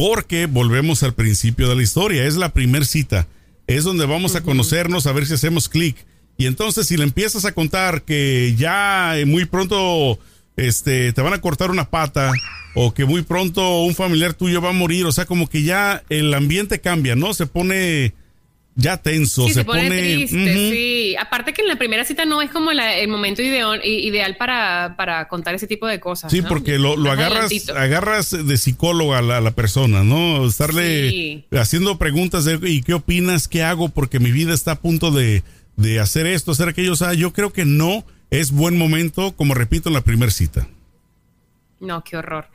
[0.00, 3.28] porque volvemos al principio de la historia, es la primer cita,
[3.66, 5.94] es donde vamos a conocernos, a ver si hacemos clic.
[6.38, 10.18] Y entonces si le empiezas a contar que ya eh, muy pronto
[10.56, 12.32] este, te van a cortar una pata
[12.74, 16.02] o que muy pronto un familiar tuyo va a morir, o sea, como que ya
[16.08, 17.34] el ambiente cambia, ¿no?
[17.34, 18.14] Se pone
[18.76, 20.70] ya tenso, Sí, se, se pone, triste, Ujú.
[20.70, 21.16] sí.
[21.18, 24.94] Aparte que en la primera cita no es como la- el momento ideal, ideal para,
[24.96, 26.30] para contar ese tipo de cosas.
[26.32, 26.48] Sí, ¿no?
[26.48, 27.76] porque lo, agarras, adelantito.
[27.76, 30.46] agarras de psicólogo a la, persona, ¿no?
[30.46, 31.44] Estarle Sí.
[31.52, 33.48] haciendo preguntas de, ¿y qué opinas?
[33.48, 33.88] ¿Qué hago?
[33.88, 35.42] Porque mi vida está a punto de,
[35.76, 36.92] de hacer esto, hacer aquello.
[36.92, 40.68] O sea, yo creo que no es buen momento, como repito, en la primera cita.
[41.80, 42.46] No, qué horror.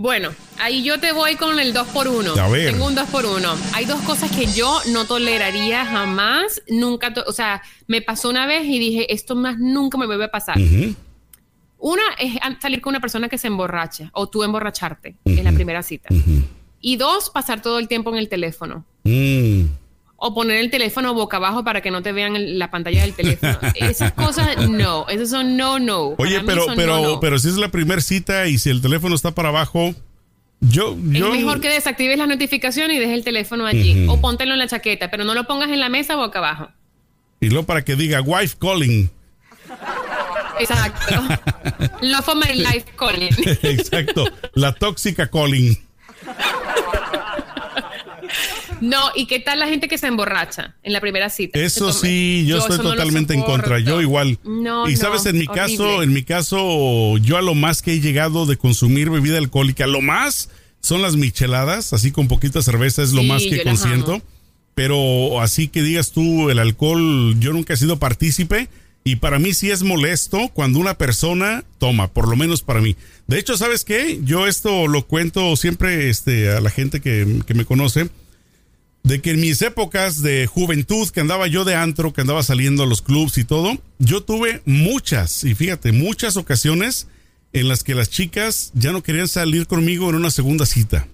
[0.00, 0.30] Bueno,
[0.60, 2.70] ahí yo te voy con el 2 por 1 A ver.
[2.70, 6.62] Tengo un 2 por 1 Hay dos cosas que yo no toleraría jamás.
[6.68, 10.26] Nunca, to- o sea, me pasó una vez y dije, esto más nunca me vuelve
[10.26, 10.56] a pasar.
[11.80, 15.82] Una es salir con una persona que se emborracha o tú emborracharte en la primera
[15.82, 16.08] cita.
[16.80, 18.84] Y dos, pasar todo el tiempo en el teléfono.
[19.02, 19.62] Mm.
[20.20, 23.14] O poner el teléfono boca abajo para que no te vean el- la pantalla del
[23.14, 23.56] teléfono.
[23.76, 25.08] Esas cosas, no.
[25.08, 26.14] Esas son no, no.
[26.18, 27.20] Oye, pero, pero, no, no.
[27.20, 29.94] pero si es la primera cita y si el teléfono está para abajo,
[30.60, 31.30] yo, Es yo.
[31.30, 34.06] mejor que desactives las notificaciones y dejes el teléfono allí.
[34.08, 36.68] O póntelo en la chaqueta, pero no lo pongas en la mesa boca abajo.
[37.40, 39.08] Y luego para que diga wife calling.
[40.58, 41.14] Exacto.
[42.02, 43.28] Love for my life, Colin.
[43.62, 44.24] Exacto.
[44.54, 45.76] La tóxica calling.
[48.80, 51.58] No, ¿y qué tal la gente que se emborracha en la primera cita?
[51.58, 53.78] Eso sí, yo, estoy no totalmente en contra.
[53.78, 54.38] Yo igual.
[54.44, 57.92] No, y no, sabes, en mi caso, en mi caso, yo a lo más que
[57.94, 63.02] he llegado de consumir bebida alcohólica, lo más son las micheladas, así con poquita cerveza
[63.02, 64.22] es lo Sí, más que consiento.
[64.74, 68.68] Pero así que digas tú, el alcohol, yo nunca he sido partícipe.
[69.04, 72.94] Y para mí sí es molesto cuando una persona toma, por lo menos para mí.
[73.26, 74.20] De hecho, ¿sabes qué?
[74.22, 78.10] Yo esto lo cuento siempre este, a la gente que, que me conoce
[79.08, 82.82] de que en mis épocas de juventud, que andaba yo de antro, que andaba saliendo
[82.82, 87.08] a los clubs y todo, yo tuve muchas, y fíjate, muchas ocasiones
[87.54, 91.08] en las que las chicas ya no querían salir conmigo en una segunda cita.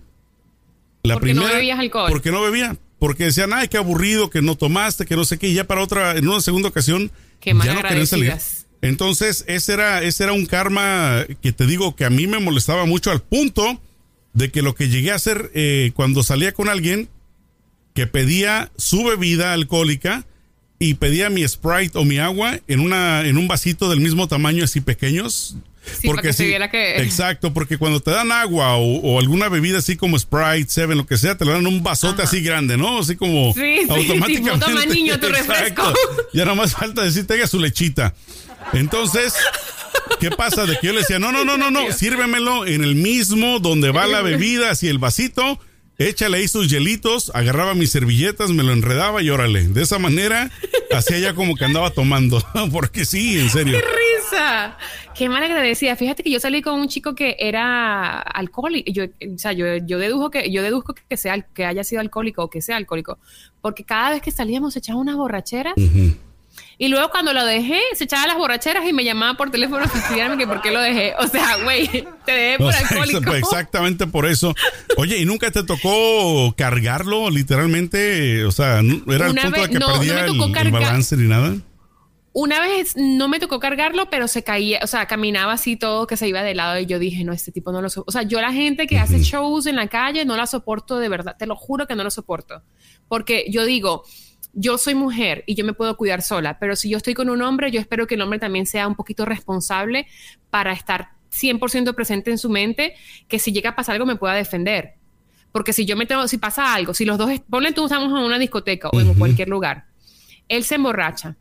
[1.04, 2.10] La Porque no bebías alcohol.
[2.10, 2.76] Porque no bebía.
[2.98, 5.80] Porque decían, ay, qué aburrido, que no tomaste, que no sé qué, y ya para
[5.80, 8.34] otra, en una segunda ocasión, Qué ya no querían salir.
[8.82, 12.86] Entonces, ese era, ese era un karma que te digo que a mí me molestaba
[12.86, 13.80] mucho al punto
[14.32, 17.08] de que lo que llegué a hacer eh, cuando salía con alguien
[17.94, 20.24] que pedía su bebida alcohólica
[20.78, 24.64] y pedía mi Sprite o mi agua en una en un vasito del mismo tamaño
[24.64, 25.56] así pequeños.
[26.00, 29.48] Sí, para que se viera que- Exacto, porque cuando te dan agua o, o alguna
[29.50, 32.76] bebida así como Sprite, Seven, lo que sea, te lo dan un vasote así grande,
[32.78, 33.00] ¿no?
[33.00, 34.64] Así como Sí, sí, automáticamente.
[34.66, 35.92] toma, niño, tu refresco.
[36.32, 38.14] Ya nada más falta decir, tenga su lechita.
[38.72, 39.34] Entonces,
[40.20, 40.64] ¿qué pasa?
[40.64, 43.90] De que yo le decía, no, no, no, no, no, sírvemelo en el mismo donde
[43.90, 45.60] va la bebida, así el vasito,
[45.98, 49.64] échale ahí sus hielitos, agarraba mis servilletas, me lo enredaba y órale.
[49.68, 50.50] De esa manera,
[50.92, 52.42] hacía ya como que andaba tomando.
[52.72, 53.78] Porque sí, en serio.
[53.78, 54.78] ¡Qué risa!
[55.14, 55.94] Qué mal agradecida.
[55.96, 58.90] Fíjate que yo salí con un chico que era alcohólico.
[58.90, 62.42] Yo, o sea, yo, yo dedujo que yo deduzco que sea que haya sido alcohólico
[62.42, 63.18] o que sea alcohólico,
[63.60, 65.74] porque cada vez que salíamos echaba unas borracheras.
[66.78, 69.88] Y luego cuando lo dejé, se echaba las borracheras y me llamaba por teléfono a
[69.88, 71.14] fastidiarme que por qué lo dejé.
[71.18, 71.88] O sea, güey,
[72.24, 73.20] te dejé por O sea, alcohólico.
[73.32, 74.54] exa- exactamente por eso.
[74.96, 78.44] Oye, ¿y nunca te tocó cargarlo literalmente?
[78.44, 80.72] O sea, ¿no- ¿era el Una punto de vez- que no, perdía me el, el
[80.72, 81.54] balance ni nada?
[82.36, 86.16] Una vez no me tocó cargarlo, pero se caía, o sea, caminaba así todo que
[86.16, 88.08] se iba de lado y yo dije, no, este tipo no lo soporto.
[88.08, 91.08] O sea, yo la gente que hace shows en la calle no la soporto de
[91.08, 92.60] verdad, te lo juro que no lo soporto.
[93.06, 94.02] Porque yo digo,
[94.54, 97.42] yo soy mujer y yo me puedo cuidar sola, pero si yo estoy con un
[97.42, 100.06] hombre, yo espero que el hombre también sea un poquito responsable
[100.50, 102.94] para estar 100% presente en su mente,
[103.28, 104.94] que si llega a pasar algo me pueda defender.
[105.50, 108.24] Porque si yo me tengo, si pasa algo, si los dos, ponle tú, estamos en
[108.24, 109.86] una discoteca o en cualquier lugar,
[110.48, 111.36] él se emborracha,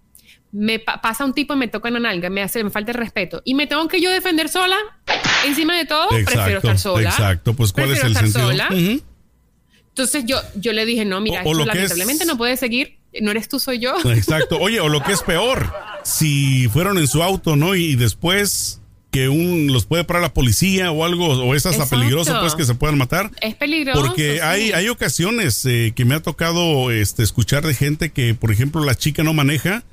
[0.51, 2.91] me pa- pasa un tipo y me toca en la nalga, me hace, me falta
[2.91, 4.77] el respeto y me tengo que yo defender sola,
[5.47, 7.09] encima de todo, prefiero estar sola.
[7.09, 7.53] exacto.
[7.55, 8.67] Pues, ¿cuál Prefiero es el estar sentido?
[8.67, 8.67] sola.
[8.95, 9.03] Ujú.
[9.93, 12.37] Entonces yo, yo le dije, no, mira, O- o esto lo que es- lamentablemente no
[12.37, 13.93] puede seguir, no eres tú, soy yo.
[14.11, 14.57] Exacto.
[14.61, 15.71] Oye, o lo que es peor,
[16.03, 17.75] si fueron en su auto, ¿no?
[17.75, 18.79] Y después
[19.11, 21.99] que un los puede parar la policía o algo, o es hasta Exacto.
[21.99, 23.29] peligroso, pues que se puedan matar.
[23.41, 24.01] Es peligroso.
[24.01, 24.39] Porque sí.
[24.41, 28.83] hay, hay ocasiones eh, que me ha tocado este, escuchar de gente que, por ejemplo,
[28.83, 29.83] la chica no maneja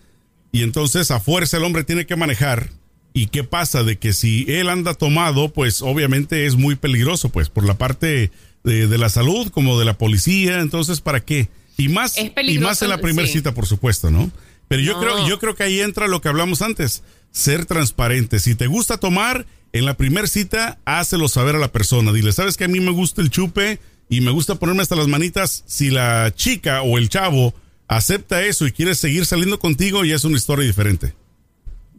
[0.53, 2.71] y entonces a fuerza el hombre tiene que manejar.
[3.13, 3.83] ¿Y qué pasa?
[3.83, 8.31] De que si él anda tomado, pues obviamente es muy peligroso, pues por la parte
[8.65, 10.61] de, de la salud como de la policía.
[10.61, 11.49] Entonces, ¿para qué?
[11.77, 13.35] Y más, y más en la primera sí.
[13.35, 14.31] cita, por supuesto, ¿no?
[14.69, 15.01] Pero yo No.
[15.01, 18.39] creo, yo creo que ahí entra lo que hablamos antes, ser transparente.
[18.39, 22.13] Si te gusta tomar, en la primera cita, hácelo saber a la persona.
[22.13, 25.07] Dile, ¿sabes que a mí me gusta el chupe y me gusta ponerme hasta las
[25.09, 25.63] manitas?
[25.67, 27.55] Si la chica o el chavo
[27.89, 31.15] acepta eso y quiere seguir saliendo contigo, ya es una historia diferente.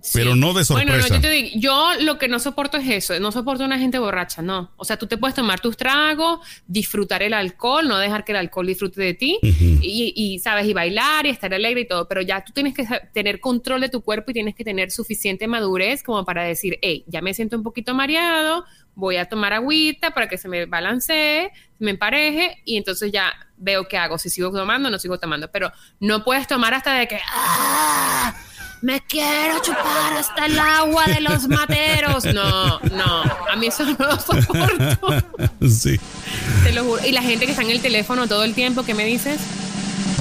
[0.01, 0.17] Sí.
[0.17, 1.15] Pero no de Bueno, no, sorpresa.
[1.15, 4.41] yo te digo, yo lo que no soporto es eso, no soporto una gente borracha,
[4.41, 4.71] no.
[4.77, 8.39] O sea, tú te puedes tomar tus tragos, disfrutar el alcohol, no dejar que el
[8.39, 12.21] alcohol disfrute de ti y, y, sabes, y bailar y estar alegre y todo, pero
[12.21, 12.83] ya tú tienes que
[13.13, 17.03] tener control de tu cuerpo y tienes que tener suficiente madurez como para decir, hey,
[17.07, 21.51] ya me siento un poquito mareado, voy a tomar agüita para que se me balancee,
[21.77, 25.51] me empareje y entonces ya veo qué hago, si sigo tomando o no sigo tomando,
[25.51, 27.19] pero no puedes tomar hasta de que...
[27.27, 28.35] ¡Ah!
[28.81, 32.25] Me quiero chupar hasta el agua de los materos.
[32.25, 35.23] No, no, a mí eso no lo soporto.
[35.69, 35.99] sí.
[36.63, 37.05] Te lo juro.
[37.05, 39.39] Y la gente que está en el teléfono todo el tiempo, ¿qué me dices?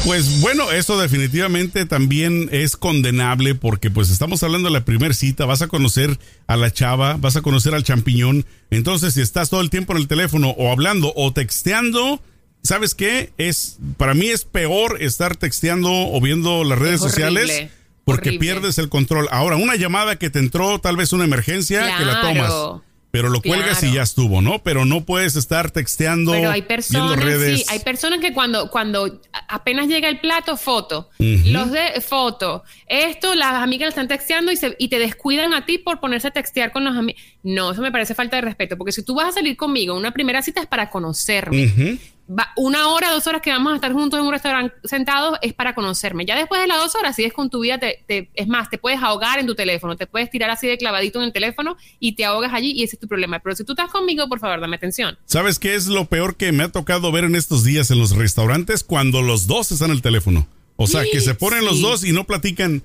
[0.04, 5.44] Pues bueno, eso definitivamente también es condenable porque pues estamos hablando de la primera cita,
[5.44, 9.60] vas a conocer a la chava, vas a conocer al champiñón, entonces si estás todo
[9.60, 12.22] el tiempo en el teléfono o hablando o texteando,
[12.62, 13.32] ¿sabes qué?
[13.36, 17.70] Es para mí es peor estar texteando o viendo las redes Es sociales
[18.10, 18.46] porque horrible.
[18.46, 19.28] pierdes el control.
[19.30, 22.82] Ahora, una llamada que te entró, tal vez una emergencia, que la tomas.
[23.12, 24.60] Pero lo cuelgas y ya estuvo, ¿no?
[24.62, 27.58] Pero no puedes estar texteando, Pero hay viendo personas, redes.
[27.58, 33.34] sí, hay personas que cuando, cuando apenas llega el plato, foto, los de foto, esto,
[33.34, 36.70] las amigas están texteando y, se, y te descuidan a ti por ponerse a textear
[36.70, 37.20] con los amigos.
[37.42, 40.12] No, eso me parece falta de respeto, porque si tú vas a salir conmigo, una
[40.12, 41.98] primera cita es para conocerme.
[42.32, 45.52] Va- una hora, dos horas que vamos a estar juntos en un restaurante sentados es
[45.52, 46.24] para conocerme.
[46.24, 48.78] Ya después de las dos horas sigues con tu vida, te, te- es más, te
[48.78, 52.12] puedes ahogar en tu teléfono, te puedes tirar así de clavadito en el teléfono y
[52.14, 53.40] te ahogas allí y ese es tu problema.
[53.40, 55.18] Pero si tú estás conmigo, por favor, dame atención.
[55.26, 58.12] ¿Sabes qué es lo peor que me ha tocado ver en estos días en los
[58.14, 58.84] restaurantes?
[58.84, 60.46] Cuando los dos están en el teléfono.
[60.76, 62.82] O sea, que se ponen los dos y no platican.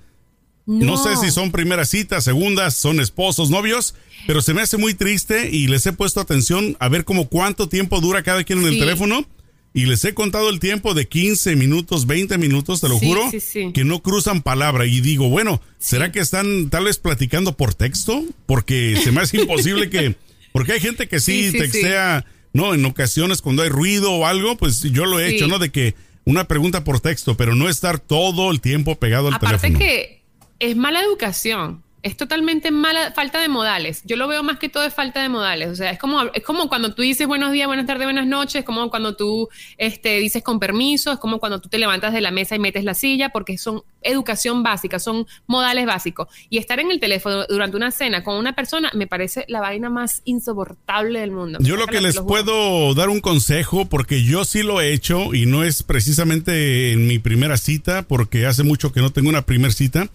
[0.66, 0.98] No.
[0.98, 3.94] sé si son primeras citas, segundas, son esposos, novios,
[4.26, 7.70] pero se me hace muy triste y les he puesto atención a ver como cuánto
[7.70, 9.28] tiempo dura cada quien en el teléfono.
[9.76, 13.30] Y les he contado el tiempo de 15 minutos, 20 minutos, te lo Sí, juro,
[13.30, 13.72] sí, sí.
[13.74, 14.86] que no cruzan palabra.
[14.86, 18.24] Y digo, bueno, ¿será que están tal vez platicando por texto?
[18.46, 20.16] Porque se me hace imposible que...
[20.54, 22.74] Porque hay gente que sí, textea, ¿no?
[22.74, 25.60] En ocasiones cuando hay ruido o algo, pues yo lo he hecho, ¿no?
[25.60, 29.58] De que una pregunta por texto, pero no estar todo el tiempo pegado al Aparte
[29.58, 29.80] teléfono.
[29.80, 30.22] que
[30.60, 31.84] es mala educación.
[32.06, 34.04] Es totalmente mala falta de modales.
[34.06, 35.70] Yo lo veo más que todo es falta de modales.
[35.70, 38.58] O sea, es como, es como cuando tú dices buenos días, buenas tardes, buenas noches,
[38.58, 42.22] es como cuando tú este, dices con permiso, es como cuando tú te levantas de
[42.22, 46.28] la mesa y metes la silla, porque son educación básica, son modales básicos.
[46.48, 49.90] Y estar en el teléfono durante una cena con una persona me parece la vaina
[49.90, 51.58] más insoportable del mundo.
[51.60, 55.48] Yo lo que les puedo dar un consejo, porque yo sí lo he hecho y
[55.48, 59.74] no es precisamente en mi primera cita, porque hace mucho que no tengo una primera
[59.74, 60.08] cita,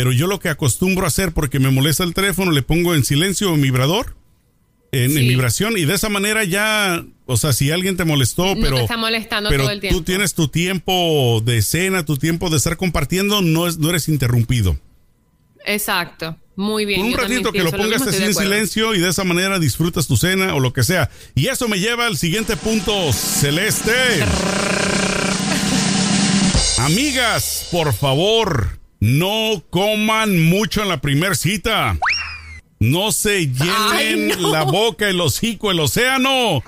[0.00, 3.04] pero yo lo que acostumbro a hacer, porque me molesta el teléfono, le pongo en
[3.04, 4.16] silencio en vibrador,
[4.92, 8.76] en, vibración, y de esa manera ya, o sea, si alguien te molestó, No pero...
[8.76, 9.98] te está molestando pero todo el tiempo.
[9.98, 14.08] tú tienes tu tiempo de cena, tu tiempo de estar compartiendo, no, es, no eres
[14.08, 14.78] interrumpido.
[15.66, 16.34] Exacto.
[16.56, 17.02] Muy bien.
[17.02, 20.16] Por un ratito que lo pongas mismo, en silencio y de esa manera disfrutas tu
[20.16, 21.10] cena o lo que sea.
[21.34, 23.92] Y eso me lleva al siguiente punto, Celeste.
[26.78, 31.96] Amigas, por favor, no coman mucho en la primer cita.
[32.78, 34.52] No se llenen Ay, no.
[34.52, 36.62] la boca, el hocico, el océano.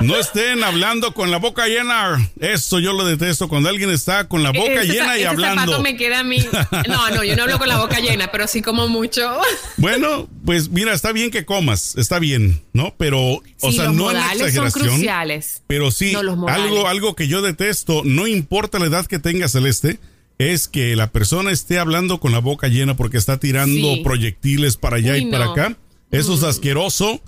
[0.00, 2.18] No estén hablando con la boca llena.
[2.40, 3.48] Eso yo lo detesto.
[3.48, 5.60] Cuando alguien está con la boca Ese- llena y ese hablando.
[5.62, 6.44] zapato me queda a mí.
[6.88, 9.30] No, no, yo no hablo con la boca llena, pero sí como mucho.
[9.76, 12.94] Bueno, pues mira, está bien que comas, está bien, ¿no?
[12.98, 14.70] Pero, o Sí, sea, los no en son exageración.
[14.88, 15.62] cruciales.
[15.68, 19.98] Pero sí, No, algo, algo que yo detesto, no importa la edad que tenga Celeste,
[20.40, 24.00] es que la persona esté hablando con la boca llena porque está tirando Sí.
[24.02, 25.52] proyectiles para allá Uy, y para no.
[25.52, 25.76] acá.
[26.10, 27.20] Eso es asqueroso.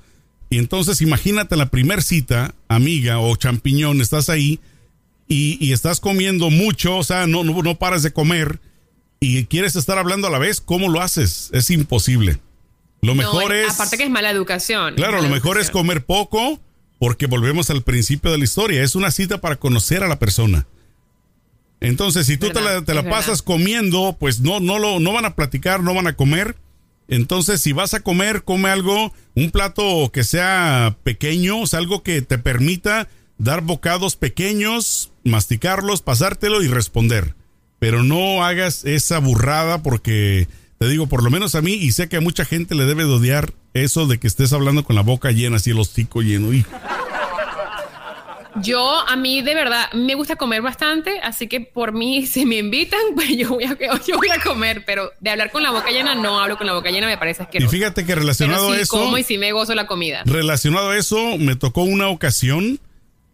[0.48, 4.60] Y entonces imagínate la primer cita, amiga o champiñón, estás ahí
[5.28, 8.60] y, y estás comiendo mucho, o sea, no, no, no paras de comer
[9.20, 11.50] y quieres estar hablando a la vez, ¿cómo lo haces?
[11.52, 12.38] Es imposible.
[13.02, 13.74] Lo mejor No, es...
[13.74, 14.94] Aparte que es mala educación.
[14.94, 16.60] Claro, mala lo mejor es comer poco
[16.98, 18.82] porque volvemos al principio de la historia.
[18.82, 20.66] Es una cita para conocer a la persona.
[21.82, 25.12] Entonces, si tú te la, te la es pasas comiendo, pues no, no, lo, no
[25.12, 26.56] van a platicar, no van a comer.
[27.08, 32.02] Entonces, si vas a comer, come algo, un plato que sea pequeño, o sea, algo
[32.02, 37.34] que te permita dar bocados pequeños, masticarlos, pasártelo y responder.
[37.80, 40.46] Pero no hagas esa burrada porque,
[40.78, 43.04] te digo, por lo menos a mí, y sé que a mucha gente le debe
[43.04, 46.54] de odiar eso de que estés hablando con la boca llena, así el hocico lleno.
[46.54, 46.64] Y,
[48.60, 52.56] Yo, a mí de verdad, me gusta comer bastante, así que por mí, si me
[52.56, 55.90] invitan, pues yo voy a, yo voy a comer, pero de hablar con la boca
[55.90, 57.70] llena, no hablo con la boca llena, me parece y asqueroso.
[57.70, 58.98] fíjate que pero relacionado sí a eso...
[58.98, 60.22] como y sí me gozo la comida.
[60.26, 62.80] Relacionado a eso, me tocó una ocasión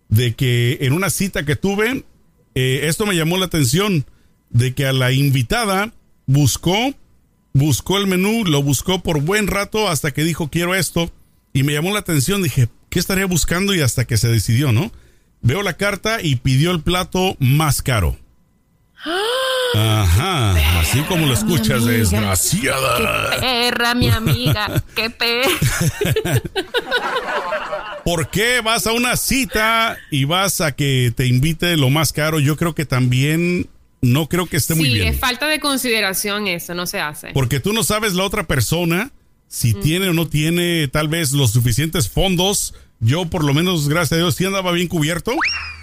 [0.09, 2.05] de que en una cita que tuve,
[2.55, 4.07] eh, esto me llamó la atención,
[4.51, 5.93] de que a la invitada
[6.27, 6.95] buscó,
[7.53, 11.11] buscó el menú, lo buscó por buen rato hasta que dijo quiero esto,
[11.53, 13.75] y me llamó la atención, dije, ¿qué estaría buscando?
[13.75, 14.93] Y hasta que se decidió, ¿no?
[15.49, 18.19] Veo la carta y pidió el plato más caro.
[19.75, 21.93] Ajá, así como lo escuchas, amiga.
[21.93, 23.41] desgraciada.
[23.41, 25.49] Perra, mi amiga, qué perra.
[28.05, 32.41] ¿Por qué vas a una cita y vas a que te invite lo más caro?
[32.41, 33.71] Yo creo que también
[34.03, 35.09] no creo que esté muy Sí, bien.
[35.09, 37.29] es falta de consideración eso, no se hace.
[37.33, 39.13] Porque tú no sabes la otra persona
[39.49, 42.75] si tiene o no tiene tal vez los suficientes fondos.
[43.01, 45.35] Yo por lo menos, gracias a Dios, sí andaba bien cubierto,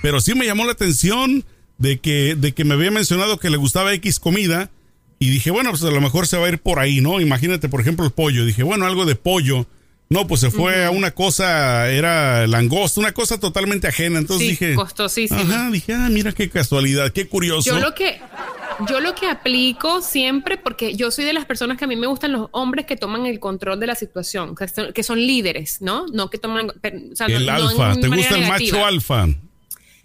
[0.02, 1.46] pero sí me llamó la atención
[1.78, 4.70] de que, de que me había mencionado que le gustaba X comida
[5.20, 7.22] y dije, bueno, pues a lo mejor se va a ir por ahí, ¿no?
[7.22, 8.46] Imagínate, por ejemplo, el pollo.
[8.46, 9.66] Dije, bueno, algo de pollo.
[10.08, 14.20] No, pues se fue a una cosa, era langosta, una cosa totalmente ajena.
[14.20, 15.42] Entonces Sí, dije, costosísima.
[15.42, 17.72] Ajá, dije, ah, mira qué casualidad, qué curioso.
[17.72, 18.20] Yo lo que
[18.88, 22.08] yo lo que aplico siempre, porque yo soy de las personas que a mí me
[22.08, 25.82] gustan los hombres que toman el control de la situación, que son, que son líderes,
[25.82, 26.06] ¿no?
[26.08, 29.28] No que toman o sea, el no alfa, ¿te gusta el macho alfa?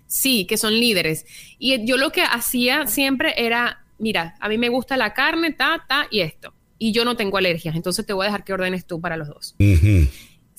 [0.07, 1.27] Sí, que son líderes.
[1.59, 5.85] Y yo lo que hacía siempre era, mira, a mí me gusta la carne, ta,
[5.89, 6.53] ta, y esto.
[6.79, 9.29] Y yo no tengo alergias, entonces te voy a dejar que ordenes tú para los
[9.29, 9.55] dos.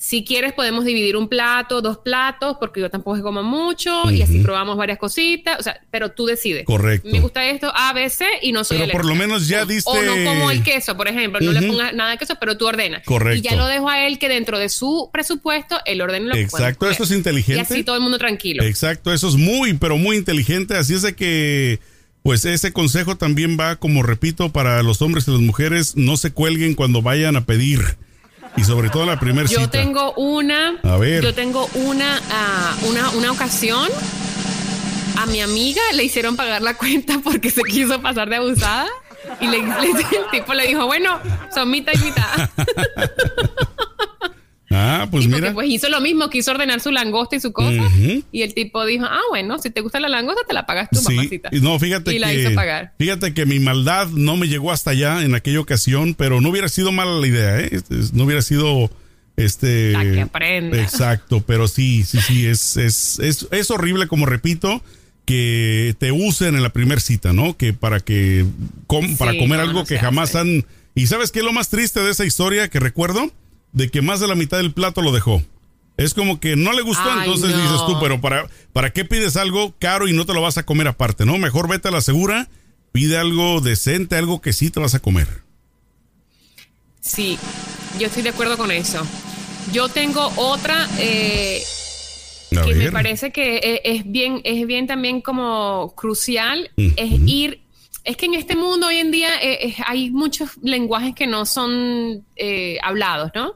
[0.04, 4.20] Si quieres, podemos dividir un plato, dos platos, porque yo tampoco es como mucho, y
[4.20, 5.60] así probamos varias cositas.
[5.60, 6.64] O sea, pero tú decides.
[6.64, 7.08] Correcto.
[7.08, 9.88] Me gusta esto, A, B, C, y no soy Pero por lo menos ya diste-
[9.88, 11.40] O no como el queso, por ejemplo.
[11.40, 13.04] No le pongas nada de queso, pero tú ordenas.
[13.04, 13.38] Correcto.
[13.38, 16.90] Y ya lo dejo a él que dentro de su presupuesto, él ordene lo Exacto,
[16.90, 17.58] esto es inteligente.
[17.58, 18.64] Y así todo el mundo tranquilo.
[18.64, 20.76] Exacto, eso es muy, pero muy inteligente.
[20.76, 21.78] Así es de que,
[22.24, 26.32] pues ese consejo también va, como repito, para los hombres y las mujeres, no se
[26.32, 27.82] cuelguen cuando vayan a pedir.
[28.56, 29.70] Y sobre todo la primera Yo cita.
[29.70, 31.22] tengo una, A ver.
[31.22, 33.88] yo tengo una, ah, una, una ocasión.
[35.18, 38.86] A mi amiga le hicieron pagar la cuenta porque se quiso pasar de abusada.
[39.40, 39.66] Y le, le-
[40.18, 41.18] el tipo le dijo, bueno,
[41.54, 42.50] son mitad y mitad.
[44.74, 45.52] Ah, pues Sí, mira.
[45.52, 47.82] pues hizo lo mismo, quiso ordenar su langosta y su cosa.
[48.32, 50.98] Y el tipo dijo, ah, bueno, si te gusta la langosta, te la pagas tú,
[51.00, 51.50] Sí, mamacita.
[51.52, 52.94] no, fíjate Y la que, hizo pagar.
[52.98, 56.68] fíjate que mi maldad no me llegó hasta allá en aquella ocasión, pero no hubiera
[56.68, 57.68] sido mala la idea, ¿eh?
[57.72, 58.90] Este, No hubiera sido,
[59.36, 60.80] este, La que aprenda.
[60.80, 64.82] exacto, pero sí, sí, sí, es, es, es, es horrible, como repito,
[65.24, 67.56] que te usen en la primera cita, ¿no?
[67.56, 68.44] Que para que,
[68.86, 70.38] com- Sí, para comer no, algo no que jamás hace.
[70.38, 73.30] han, y sabes qué es lo más triste de esa historia que recuerdo,
[73.72, 75.42] de que más de la mitad del plato lo dejó.
[75.96, 77.62] Es como que no le gustó, Ay, entonces no.
[77.62, 80.64] dices tú, pero para, ¿para qué pides algo caro y no te lo vas a
[80.64, 81.26] comer aparte?
[81.26, 82.48] No, mejor vete a la segura,
[82.92, 85.28] pide algo decente, algo que sí te vas a comer.
[87.00, 87.38] Sí,
[87.98, 89.06] yo estoy de acuerdo con eso.
[89.72, 91.62] Yo tengo otra eh,
[92.50, 97.61] que me parece que e- es bien, es bien también como crucial, es ir.
[98.04, 102.24] Es que en este mundo hoy en día eh, hay muchos lenguajes que no son
[102.36, 103.54] eh, hablados, ¿no?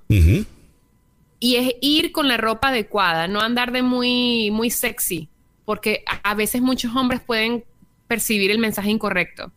[1.38, 5.28] Y es ir con la ropa adecuada, no andar de muy, muy sexy,
[5.64, 7.64] porque a, a veces muchos hombres pueden
[8.06, 9.52] percibir el mensaje incorrecto.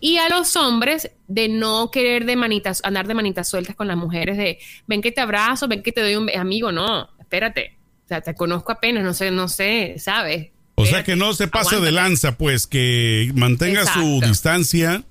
[0.00, 3.96] Y a los hombres de no querer de manitas, andar de manitas sueltas con las
[3.96, 7.76] mujeres, de ven que te abrazo, ven que te doy un amigo, no, espérate.
[8.04, 10.50] O sea, te conozco apenas, no sé, no sé, ¿sabes?
[10.82, 15.04] O sea que no se pase de lanza, pues que mantenga su distancia.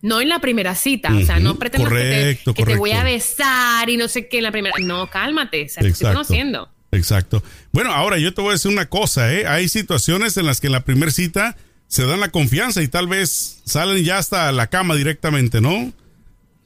[0.00, 2.92] No en la primera cita, o sea, no pretendas que, correcto, te, que te voy
[2.92, 4.74] a besar y no sé qué en la primera.
[4.78, 6.68] No, cálmate, o sea, te estoy conociendo.
[6.92, 7.42] Exacto.
[7.72, 9.46] Bueno, ahora yo te voy a decir una cosa, ¿eh?
[9.46, 11.56] Hay situaciones en las que en la primera cita
[11.88, 15.92] se dan la confianza y tal vez salen ya hasta la cama directamente, ¿no?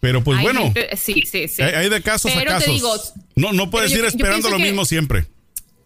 [0.00, 1.62] Pero pues Hay bueno, gente- sí, sí, sí.
[1.62, 2.74] hay, hay de casos Pero a te casos.
[2.74, 2.94] digo,
[3.36, 5.26] no, no puedes ir esperando lo que- mismo siempre.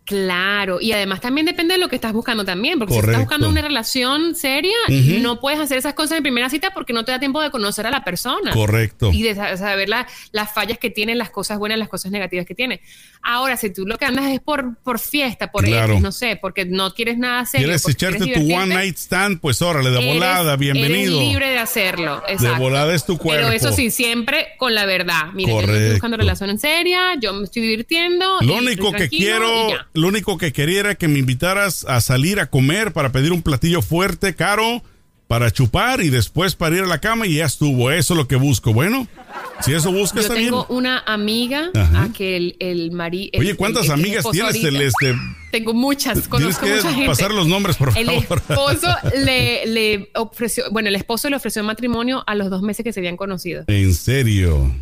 [0.07, 3.11] Claro, y además también depende de lo que estás buscando también, porque si Correcto.
[3.23, 4.77] estás buscando una relación seria,
[5.21, 7.87] no puedes hacer esas cosas en primera cita porque no te da tiempo de conocer
[7.89, 8.53] a la persona.
[8.53, 9.11] Correcto.
[9.13, 12.47] Y de sa- saber la- las fallas que tiene, las cosas buenas, las cosas negativas
[12.47, 12.81] que tiene.
[13.21, 15.99] Ahora, si tú lo que andas es por, por fiesta, por Claro.
[15.99, 17.67] No sé, porque no quieres nada serio.
[17.67, 19.41] ¿Quieres echarte tu one night stand?
[19.41, 21.17] Pues órale, de eres- volada, bienvenido.
[21.19, 22.23] Eres libre de hacerlo.
[22.39, 23.43] De volada es tu cuerpo.
[23.49, 25.33] Pero eso sí, siempre con la verdad.
[25.35, 25.75] Mira, yo Correcto.
[25.77, 28.37] estoy buscando relación en seria, yo me estoy divirtiendo.
[28.43, 29.69] Lo único que quiero.
[29.97, 33.43] Lo único que quería era que me invitaras a salir a comer para pedir un
[33.43, 34.83] platillo fuerte, caro,
[35.29, 37.91] para chupar y después para ir a la cama y ya estuvo.
[37.91, 38.73] Eso es lo que busco.
[38.73, 39.09] Bueno,
[39.61, 40.45] si eso buscas, Yo bien.
[40.47, 42.05] tengo una amiga Ajá.
[42.05, 43.31] a que el, el marido.
[43.39, 44.55] Oye, ¿cuántas amigas tienes?
[44.63, 45.17] El, este,
[45.51, 47.07] Tengo muchas, tienes conozco que mucha gente.
[47.09, 48.39] pasar los nombres, por El favor.
[48.49, 48.87] esposo
[49.25, 53.01] le, le ofreció, bueno, el esposo le ofreció matrimonio a los dos meses que se
[53.01, 53.65] habían conocido.
[53.67, 54.73] En serio.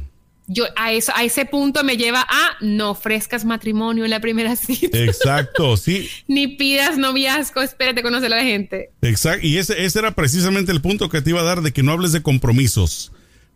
[0.47, 4.57] Yo a eso, a ese punto me lleva a no ofrezcas matrimonio en la primera
[4.57, 6.09] cita, Exacto, sí.
[6.29, 8.91] ni pidas noviazgo, espérate conocer a la gente.
[9.01, 9.47] Exacto.
[9.47, 11.93] Y ese, ese era precisamente el punto que te iba a dar de que no
[11.93, 13.11] hables de compromisos.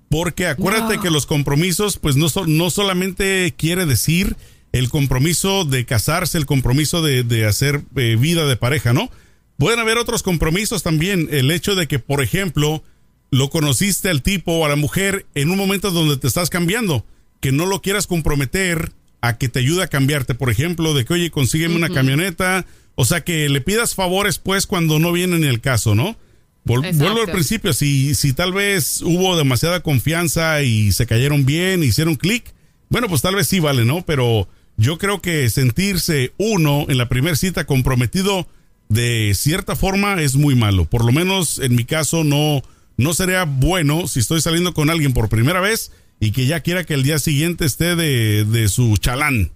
[0.09, 1.03] Porque acuérdate No.
[1.03, 4.37] que los compromisos, pues no, so- no solamente quiere decir
[4.73, 9.11] el compromiso de casarse, el compromiso de, de hacer eh, vida de pareja, ¿no?
[9.59, 11.29] Pueden haber otros compromisos también.
[11.31, 12.83] El hecho de que, por ejemplo,
[13.31, 17.05] lo conociste al tipo o a la mujer en un momento donde te estás cambiando,
[17.41, 21.15] que no lo quieras comprometer a que te ayude a cambiarte, por ejemplo, de que,
[21.15, 22.65] oye, consígueme una camioneta,
[22.95, 26.17] o sea, que le pidas favores pues cuando no viene ni el caso, ¿no?
[26.65, 27.05] Vol- Exacto.
[27.05, 32.17] vuelvo al principio, si, si tal vez hubo demasiada confianza y se cayeron bien, hicieron
[32.17, 32.53] clic,
[32.91, 34.05] bueno, pues tal vez sí vale, ¿no?
[34.05, 38.47] Pero yo creo que sentirse uno en la primera cita comprometido
[38.89, 40.85] de cierta forma es muy malo.
[40.85, 42.63] Por lo menos en mi caso no,
[42.99, 46.85] no sería bueno si estoy saliendo con alguien por primera vez y que ya quiera
[46.85, 49.53] que el día siguiente esté de, de su chalán.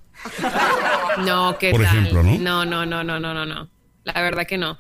[1.27, 1.97] No, ¿qué Por tal?
[1.99, 2.39] ejemplo, ¿no?
[2.39, 3.69] No, no, no, no, no, no, no.
[4.05, 4.79] La verdad que no.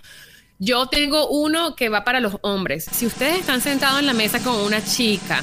[0.59, 2.87] Yo tengo uno que va para los hombres.
[2.91, 5.43] Si ustedes están sentados en la mesa con una chica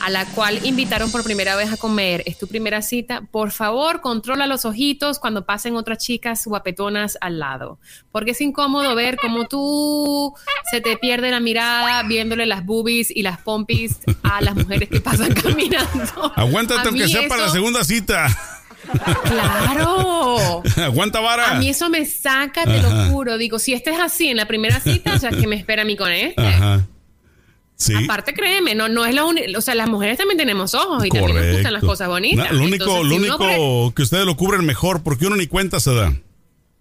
[0.00, 4.00] a la cual invitaron por primera vez a comer, es tu primera cita, por favor,
[4.00, 7.78] controla los ojitos cuando pasen otras chicas guapetonas al lado.
[8.12, 10.34] Porque es incómodo ver cómo tú
[10.70, 15.00] se te pierde la mirada viéndole las boobies y las pompis a las mujeres que
[15.00, 16.32] pasan caminando.
[16.36, 18.26] Aguántate aunque sea para la segunda cita.
[19.24, 20.62] Claro.
[20.76, 21.50] Aguanta vara.
[21.52, 23.04] A mí eso me saca, te Ajá.
[23.06, 23.38] lo juro.
[23.38, 25.84] Digo, si este es así en la primera cita, o sea, que me espera a
[25.84, 26.40] mí con este.
[26.40, 26.86] Ajá.
[27.80, 27.94] Sí.
[27.94, 29.56] Aparte, créeme, no, no es la única.
[29.56, 32.52] O sea, las mujeres también tenemos ojos y también nos gustan las cosas bonitas.
[32.52, 35.46] Lo único, Entonces, lo si uno único que ustedes lo cubren mejor porque uno ni
[35.46, 36.12] cuenta se da.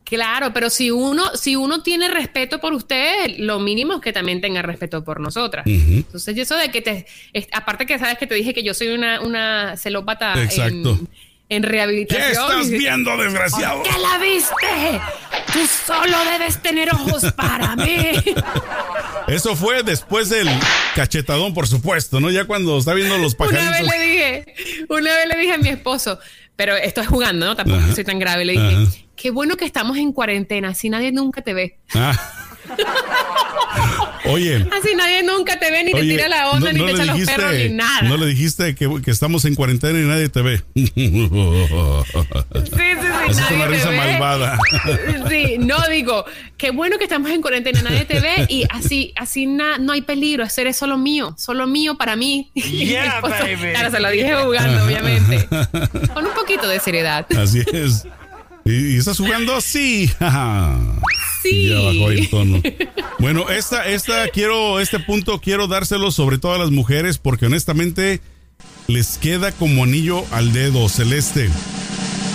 [0.04, 4.41] Claro, pero si uno, si uno tiene respeto por ustedes, lo mínimo es que también
[4.41, 5.66] tenga respeto por nosotras.
[5.68, 7.06] Entonces, eso de que te.
[7.32, 10.97] es- aparte que sabes que te dije que yo soy una, una celópata Exacto.
[11.00, 11.08] en,
[11.50, 12.30] en ¿Qué rehabilitación.
[12.32, 13.82] estás viendo, desgraciado?
[13.84, 15.02] ¿Qué la viste?
[15.52, 18.12] Tú solo debes tener ojos para mí.
[19.28, 20.47] Eso fue después del
[20.95, 22.30] cachetadón, por supuesto, ¿no?
[22.30, 23.95] Ya cuando está viendo los Una vez pajaritos.
[23.97, 24.56] le dije,
[24.89, 26.20] una vez le dije a mi esposo,
[26.56, 27.56] pero esto es jugando, ¿no?
[27.56, 27.95] Tampoco Ajá.
[27.95, 28.45] soy tan grave.
[28.45, 28.91] Le dije, Ajá.
[29.16, 31.80] qué bueno que estamos en cuarentena, así nadie nunca te ve.
[31.95, 32.14] Ah.
[34.30, 34.56] Oye.
[34.80, 37.04] Así nadie nunca te ve, ni te tira la onda, no- ni no te le
[37.04, 38.02] echa los perros, ni nada.
[38.04, 40.62] No le dijiste que, que estamos en cuarentena y nadie te ve.
[40.76, 43.98] Sí, sí, sí, Esa es nadie una te risa ve.
[43.98, 44.60] malvada.
[45.30, 46.26] Sí, no digo,
[46.58, 50.02] qué bueno que estamos en cuarentena, nadie te ve y así, así na- no hay
[50.02, 52.52] peligro, hacer es solo mío, solo mío para mí.
[52.56, 53.72] Yeah, esposo- baby.
[53.72, 55.48] Claro, se lo dije jugando, obviamente.
[56.14, 57.26] Con un poquito de seriedad.
[57.38, 58.06] Así es.
[58.66, 59.60] ¿Y, y estás jugando?
[59.62, 60.10] Sí.
[61.42, 61.70] Sí.
[61.70, 62.62] Ya bajó el tono.
[63.20, 68.22] Bueno, esta, esta quiero, este punto quiero dárselo sobre todo a las mujeres porque honestamente
[68.88, 71.50] les queda como anillo al dedo celeste.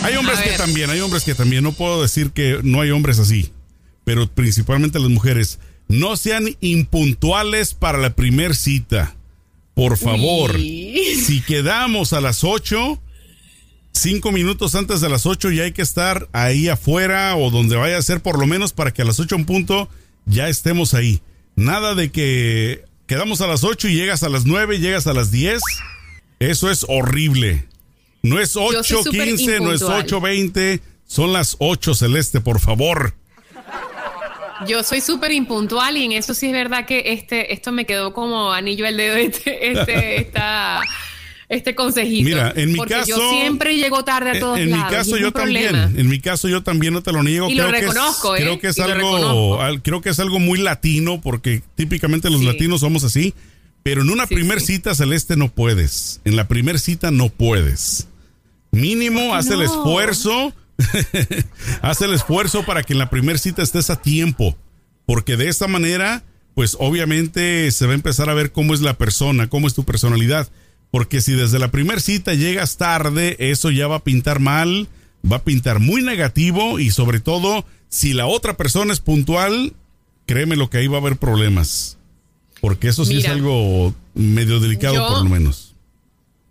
[0.03, 3.19] Hay hombres que también, hay hombres que también, no puedo decir que no hay hombres
[3.19, 3.51] así,
[4.05, 5.59] pero principalmente las mujeres.
[5.89, 9.17] No sean impuntuales para la primer cita.
[9.75, 11.15] Por favor, Uy.
[11.25, 13.01] si quedamos a las 8,
[13.95, 17.97] cinco minutos antes de las 8 ya hay que estar ahí afuera o donde vaya
[17.97, 19.89] a ser por lo menos para que a las 8 en punto
[20.27, 21.23] ya estemos ahí.
[21.57, 25.31] Nada de que quedamos a las 8 y llegas a las 9, llegas a las
[25.31, 25.63] 10.
[26.41, 27.67] Eso es horrible.
[28.23, 30.07] No es Yo soy súper 8.15, no es impuntual.
[30.07, 33.15] 8.20, son las 8 celeste, por favor.
[34.67, 38.15] Yo soy súper impuntual y en eso sí es verdad que este, esto me quedó
[38.15, 40.81] como anillo al dedo este, este, esta,
[41.49, 42.25] este consejito.
[42.25, 44.93] Mira, en mi Porque caso- yo siempre llego tarde a todos en mi lados.
[44.93, 45.81] y caso es yo problema.
[45.83, 47.49] también, en mi caso yo también no te lo niego.
[47.51, 48.45] Y lo creo reconozco, que es, ¿eh?
[48.47, 52.31] creo que es Y lo algo, al- creo que es algo muy latino porque típicamente
[52.31, 52.47] los Sí.
[52.47, 53.35] latinos somos así.
[53.83, 54.75] Pero en una Sí, primer sí.
[54.75, 56.21] cita celeste no puedes.
[56.25, 58.09] En la primer cita no puedes.
[58.73, 60.55] Mínimo haz el esfuerzo.
[61.83, 64.57] haz el esfuerzo para que en la primer cita estés a tiempo.
[65.07, 66.25] Porque de esta manera,
[66.55, 69.85] pues obviamente se va a empezar a ver cómo es la persona, cómo es tu
[69.85, 70.49] personalidad.
[70.95, 74.87] Porque si desde la primer cita llegas tarde, eso ya va a pintar mal,
[75.29, 79.73] va a pintar muy negativo y sobre todo, si la otra persona es puntual,
[80.25, 81.99] créeme lo que ahí va a haber problemas.
[82.61, 85.75] Porque eso sí Mira, es algo medio delicado yo- por lo menos.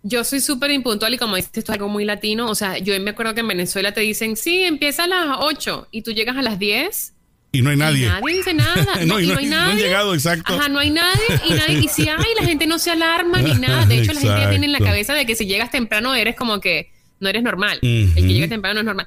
[0.02, 2.50] Yo soy súper impuntual y como dices, esto es algo muy latino.
[2.50, 5.88] O sea, yo me acuerdo que en Venezuela te dicen, sí, empieza a las 8
[5.90, 7.13] y tú llegas a las 10
[7.54, 8.06] Y no hay Y nadie.
[8.08, 8.86] nadie dice nada.
[9.00, 10.54] No, No, y y no- no hay no han llegado, exacto.
[10.54, 11.24] Ajá, no hay nadie.
[11.48, 13.86] Y, nadie, y si hay, la gente no se alarma ni nada.
[13.86, 16.36] De hecho, la gente ya tiene en la cabeza de que si llegas temprano eres
[16.36, 16.90] como que
[17.20, 17.78] no eres normal.
[17.82, 19.06] El que llega temprano no es normal.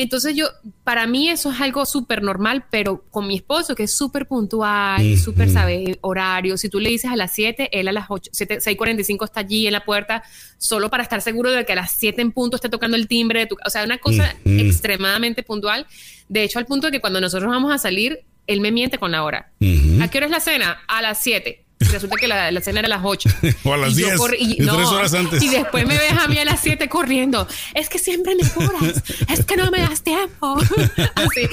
[0.00, 0.46] Entonces yo,
[0.84, 5.04] para mí eso es algo súper normal, pero con mi esposo que es súper puntual,
[5.04, 5.16] Ujú.
[5.20, 5.98] súper, ¿sabes?
[6.02, 6.56] Horario.
[6.56, 9.66] Si tú le dices a las 7, él a las 8, 7, 6.45 está allí
[9.66, 10.22] en la puerta
[10.56, 13.40] solo para estar seguro de que a las 7 en punto esté tocando el timbre
[13.40, 15.84] de tu O sea, una cosa extremadamente puntual.
[16.28, 19.10] De hecho, al punto de que cuando nosotros vamos a salir, él me miente con
[19.10, 19.50] la hora.
[19.60, 20.00] Ujú.
[20.00, 20.78] ¿A qué hora es la cena?
[20.86, 21.64] A las 7.
[21.80, 23.28] Y Resulta que la, la cena era a las 8.
[23.64, 25.42] O a las Y yo 10, corrí- y tres horas antes.
[25.42, 27.46] Y después me ves a mí a las 7 corriendo.
[27.74, 29.02] Es que siempre me apuras.
[29.28, 30.56] Es que no me das tiempo.
[31.14, 31.48] Así.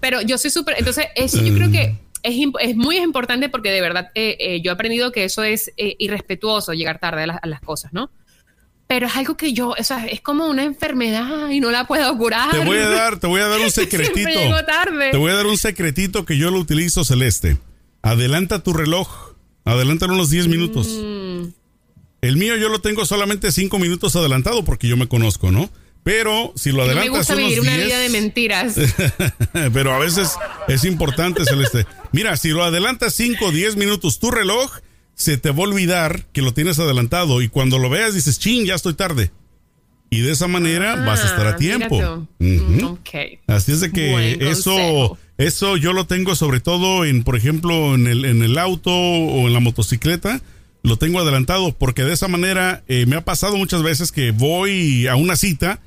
[0.00, 0.76] Pero yo soy súper.
[0.78, 4.70] Entonces, eso yo creo que es, es muy importante porque de verdad eh, eh, yo
[4.70, 8.10] he aprendido que eso es eh, irrespetuoso llegar tarde a las, a las cosas, ¿no?
[8.88, 12.16] Pero es algo que yo, o sea, es como una enfermedad y no la puedo
[12.16, 12.50] curar.
[12.52, 14.64] Te voy a dar, te voy a dar un secretito.
[14.64, 15.10] Tarde.
[15.10, 17.58] Te voy a dar un secretito que yo lo utilizo, Celeste.
[18.02, 19.34] Adelanta tu reloj.
[19.66, 20.88] Adelántalo unos 10 minutos.
[20.88, 21.48] Mm.
[22.22, 25.68] El mío yo lo tengo solamente 5 minutos adelantado porque yo me conozco, ¿no?
[26.02, 28.76] Pero si lo No me adelantas gusta unos vivir una 10, vida de mentiras.
[29.72, 30.30] pero a veces
[30.68, 31.84] es importante, Celeste.
[32.12, 34.70] Mira, si lo adelantas 5 o 10 minutos tu reloj,
[35.14, 38.66] se te va a olvidar que lo tienes adelantado y cuando lo veas dices, ching,
[38.66, 39.32] ya estoy tarde.
[40.08, 41.98] Y de esa manera vas a estar a Ah, tiempo.
[41.98, 42.44] tú.
[42.44, 42.62] Ujú.
[42.62, 43.08] Mm, ok.
[43.48, 45.18] Así es de que Buen eso, consejo.
[45.38, 49.46] Eso yo lo tengo sobre todo en, por ejemplo, en el, en el auto o
[49.46, 50.40] en la motocicleta.
[50.82, 55.06] Lo tengo adelantado porque de esa manera eh, me ha pasado muchas veces que voy
[55.08, 55.80] a una cita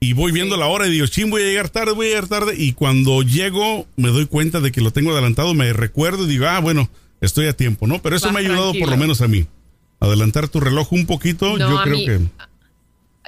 [0.00, 2.28] y voy viendo la hora y digo, ching, voy a llegar tarde, voy a llegar
[2.28, 2.54] tarde.
[2.56, 6.46] Y cuando llego me doy cuenta de que lo tengo adelantado, me recuerdo y digo,
[6.46, 6.88] ah, bueno,
[7.20, 8.00] estoy a tiempo, ¿no?
[8.00, 9.46] Pero eso Vas me ha ayudado por lo menos a mí.
[10.00, 12.20] Adelantar tu reloj un poquito, No, yo creo mí- que...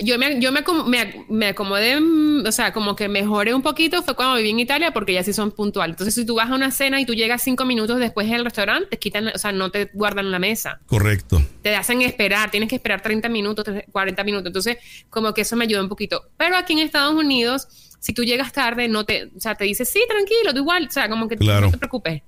[0.02, 4.02] Yo me, yo me, me, me acomodé, mm, o sea, como que mejoré un poquito
[4.02, 5.94] fue cuando viví en Italia porque ya sí son puntuales.
[5.94, 8.88] Entonces, si tú vas a una cena y tú llegas cinco minutos después del restaurante,
[8.90, 10.80] te quitan, o sea, no te guardan la mesa.
[10.86, 11.42] Correcto.
[11.62, 14.46] Te hacen esperar, tienes que esperar 30 minutos, 40 minutos.
[14.46, 14.78] Entonces,
[15.10, 16.22] como que eso me ayuda un poquito.
[16.36, 19.84] Pero aquí en Estados Unidos, si tú llegas tarde, no te, o sea, te dice,
[19.84, 21.66] sí, tranquilo, tú igual, o sea, como que Claro.
[21.66, 22.22] no te preocupes.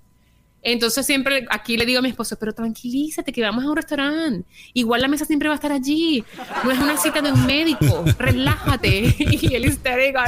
[0.64, 4.46] Entonces siempre aquí le digo a mi esposo, pero tranquilízate que vamos a un restaurante.
[4.74, 6.22] Igual la mesa siempre va a estar allí.
[6.64, 8.04] No es una cita de un médico.
[8.18, 9.14] Relájate.
[9.42, 10.20] Y él histérico,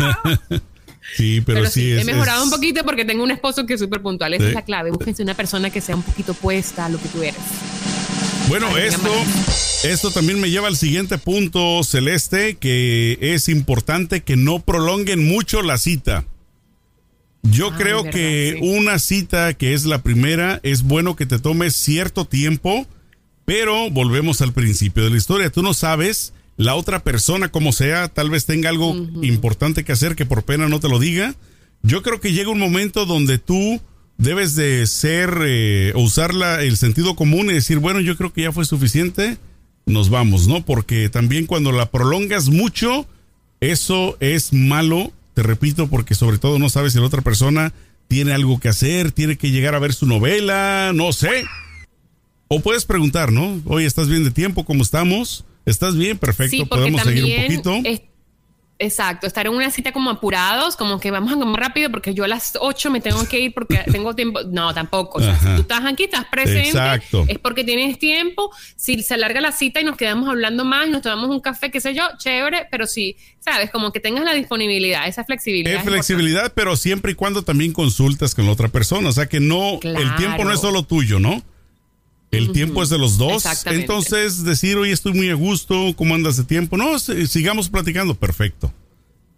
[0.00, 0.58] ¡no!
[1.16, 3.64] Sí, pero, Pero, sí, sí, es, he mejorado es- un poquito porque tengo un esposo
[3.66, 4.34] que es súper puntual.
[4.34, 4.48] Esa Sí.
[4.48, 4.90] es la clave.
[4.90, 7.36] Búsquense una persona que sea un poquito puesta a lo que tú eres.
[8.48, 9.10] Bueno, Ay, esto,
[9.84, 15.62] esto también me lleva al siguiente punto, Celeste, que es importante que no prolonguen mucho
[15.62, 16.24] la cita.
[17.50, 18.68] Yo creo verdad, que sí.
[18.68, 22.86] una cita que es la primera, es bueno que te tomes cierto tiempo,
[23.44, 25.50] pero volvemos al principio de la historia.
[25.50, 30.16] Tú no sabes, la otra persona, como sea, tal vez tenga algo importante que hacer
[30.16, 31.34] que por pena no te lo diga.
[31.82, 33.80] Yo creo que llega un momento donde tú
[34.18, 38.32] debes de ser eh, o usar la- el sentido común y decir, bueno, yo creo
[38.32, 39.36] que ya fue suficiente,
[39.84, 40.64] nos vamos, ¿no?
[40.64, 43.06] Porque también cuando la prolongas mucho,
[43.60, 47.74] eso es malo, te repito, porque sobre todo no sabes si la otra persona
[48.08, 51.44] tiene algo que hacer, tiene que llegar a ver su novela, no sé.
[52.48, 53.60] O puedes preguntar, ¿no?
[53.66, 54.64] Oye, ¿estás bien de tiempo?
[54.64, 55.44] ¿Cómo estamos?
[55.66, 56.16] ¿Estás bien?
[56.16, 57.74] Perfecto, Sí, podemos seguir un poquito.
[57.84, 58.00] es-
[58.78, 62.24] exacto, estar en una cita como apurados, como que vamos a comer rápido porque yo
[62.24, 64.40] a las 8 me tengo que ir porque tengo tiempo.
[64.44, 65.18] No, tampoco.
[65.18, 67.24] O sea, si tú estás aquí, estás presente, Exacto.
[67.28, 68.50] es porque tienes tiempo.
[68.76, 71.80] Si se alarga la cita y nos quedamos hablando más nos tomamos un café, qué
[71.80, 75.78] sé yo, chévere, pero sí, sabes, como que tengas la disponibilidad, esa flexibilidad.
[75.78, 79.08] Es flexibilidad, pero siempre y cuando también consultas con la otra persona.
[79.08, 81.42] O sea que no, el tiempo no es solo tuyo, ¿no?
[82.30, 83.44] El tiempo es de los dos.
[83.66, 86.76] Entonces, decir, oye, estoy muy a gusto, ¿cómo andas de tiempo?
[86.76, 88.72] No, si- sigamos platicando, perfecto.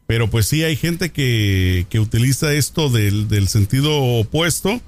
[0.06, 4.80] Pero pues sí, hay gente que, que utiliza esto del, del sentido opuesto.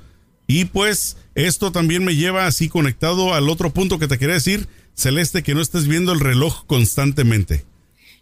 [0.46, 4.66] Y pues esto también me lleva así conectado al otro punto que te quería decir,
[4.94, 7.64] Celeste, que no estés viendo el reloj constantemente.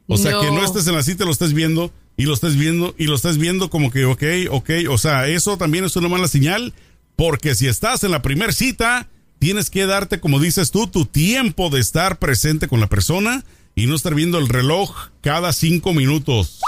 [0.08, 0.40] O sea, No.
[0.42, 3.14] que no estés en la cita, lo estés viendo y lo estés viendo y lo
[3.14, 4.70] estés viendo como que, ok, ok.
[4.90, 6.74] O sea, eso también es una mala señal
[7.16, 9.08] porque si estás en la primera cita,
[9.38, 13.86] tienes que darte, como dices tú, tu tiempo de estar presente con la persona y
[13.86, 16.60] no estar viendo el reloj cada cinco minutos.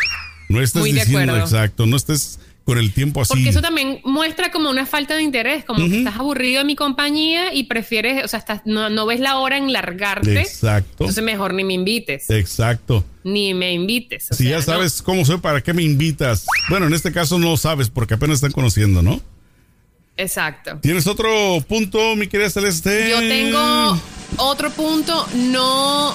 [0.48, 3.32] No estés Muy diciendo exacto, no estés con el tiempo así.
[3.32, 6.76] Porque eso también muestra como una falta de interés, como que estás aburrido de mi
[6.76, 10.40] compañía y prefieres, o sea, estás, no, no ves la hora en largarte.
[10.40, 11.04] Exacto.
[11.04, 12.30] Entonces mejor ni me invites.
[12.30, 13.04] Exacto.
[13.24, 14.28] Ni me invites.
[14.30, 14.62] o si sea, ya ¿no?
[14.62, 16.46] sabes cómo soy, ¿para qué me invitas?
[16.68, 19.20] Bueno, en este caso no sabes porque apenas están conociendo, ¿no?
[20.20, 20.78] Exacto.
[20.82, 21.30] ¿Tienes otro
[21.68, 23.08] punto, mi querida Celeste?
[23.10, 24.00] Yo tengo
[24.36, 26.14] otro punto, no,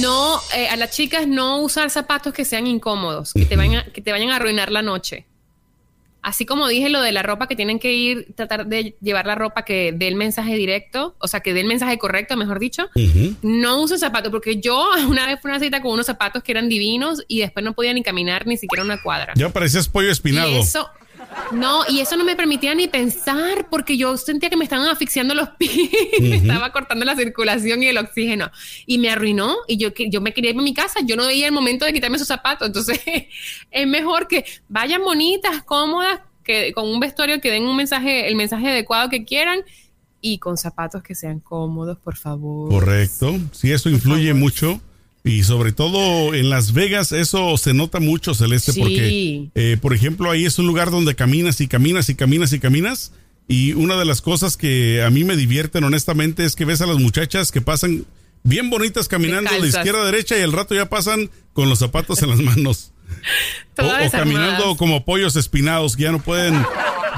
[0.00, 3.84] no, eh, a las chicas no usar zapatos que sean incómodos, que te vayan, a-
[3.84, 5.26] que te vayan a arruinar la noche.
[6.20, 9.36] Así como dije lo de la ropa que tienen que ir, tratar de llevar la
[9.36, 12.88] ropa que dé el mensaje directo, o sea, que dé el mensaje correcto, mejor dicho.
[13.40, 16.52] No usen zapatos, porque yo una vez fui a una cita con unos zapatos que
[16.52, 19.32] eran divinos y después no podía ni caminar ni siquiera una cuadra.
[19.36, 20.50] Ya parecías pollo espinado.
[20.50, 20.88] Y eso,
[21.52, 25.34] no, y eso no me permitía ni pensar porque yo sentía que me estaban asfixiando
[25.34, 25.90] los pies,
[26.20, 28.50] me estaba cortando la circulación y el oxígeno
[28.86, 31.26] y me arruinó y yo, que- yo me quería ir a mi casa, yo no
[31.26, 33.00] veía el momento de quitarme esos zapatos, entonces
[33.70, 38.34] es mejor que vayan bonitas, cómodas, que con un vestuario que den un mensaje, el
[38.36, 39.60] mensaje adecuado que quieran
[40.20, 42.70] y con zapatos que sean cómodos, por favor.
[42.70, 43.38] Correcto.
[43.52, 44.80] Sí, eso influye mucho.
[45.24, 48.80] Y sobre todo en Las Vegas, eso se nota mucho, Celeste, Sí.
[48.80, 52.58] porque, eh, por ejemplo, ahí es un lugar donde caminas y caminas y caminas y
[52.60, 53.12] caminas.
[53.48, 56.86] Y una de las cosas que a mí me divierten, honestamente, es que ves a
[56.86, 58.04] las muchachas que pasan
[58.44, 62.22] bien bonitas caminando de izquierda a derecha y al rato ya pasan con los zapatos
[62.22, 62.92] en las manos.
[63.78, 66.54] O, o caminando como pollos espinados que ya no pueden,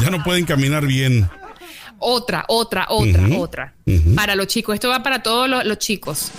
[0.01, 1.29] ya no pueden caminar bien.
[2.01, 3.75] Otra, otra, otra, otra.
[4.17, 6.31] Para los chicos, esto va para todos los, los chicos.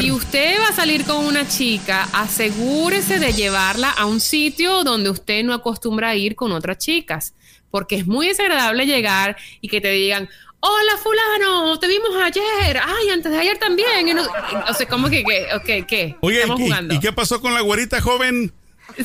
[0.00, 5.10] Si usted va a salir con una chica, asegúrese de llevarla a un sitio donde
[5.10, 7.34] usted no acostumbra ir con otras chicas,
[7.70, 10.28] porque es muy desagradable llegar y que te digan,
[10.60, 14.16] hola fulano, te vimos ayer, ay, antes de ayer también.
[14.18, 16.16] O sea, como que, que, ok, ¿qué?
[16.20, 16.94] Oye, Estamos ¿y- jugando.
[16.94, 18.52] ¿y qué pasó con la güerita joven?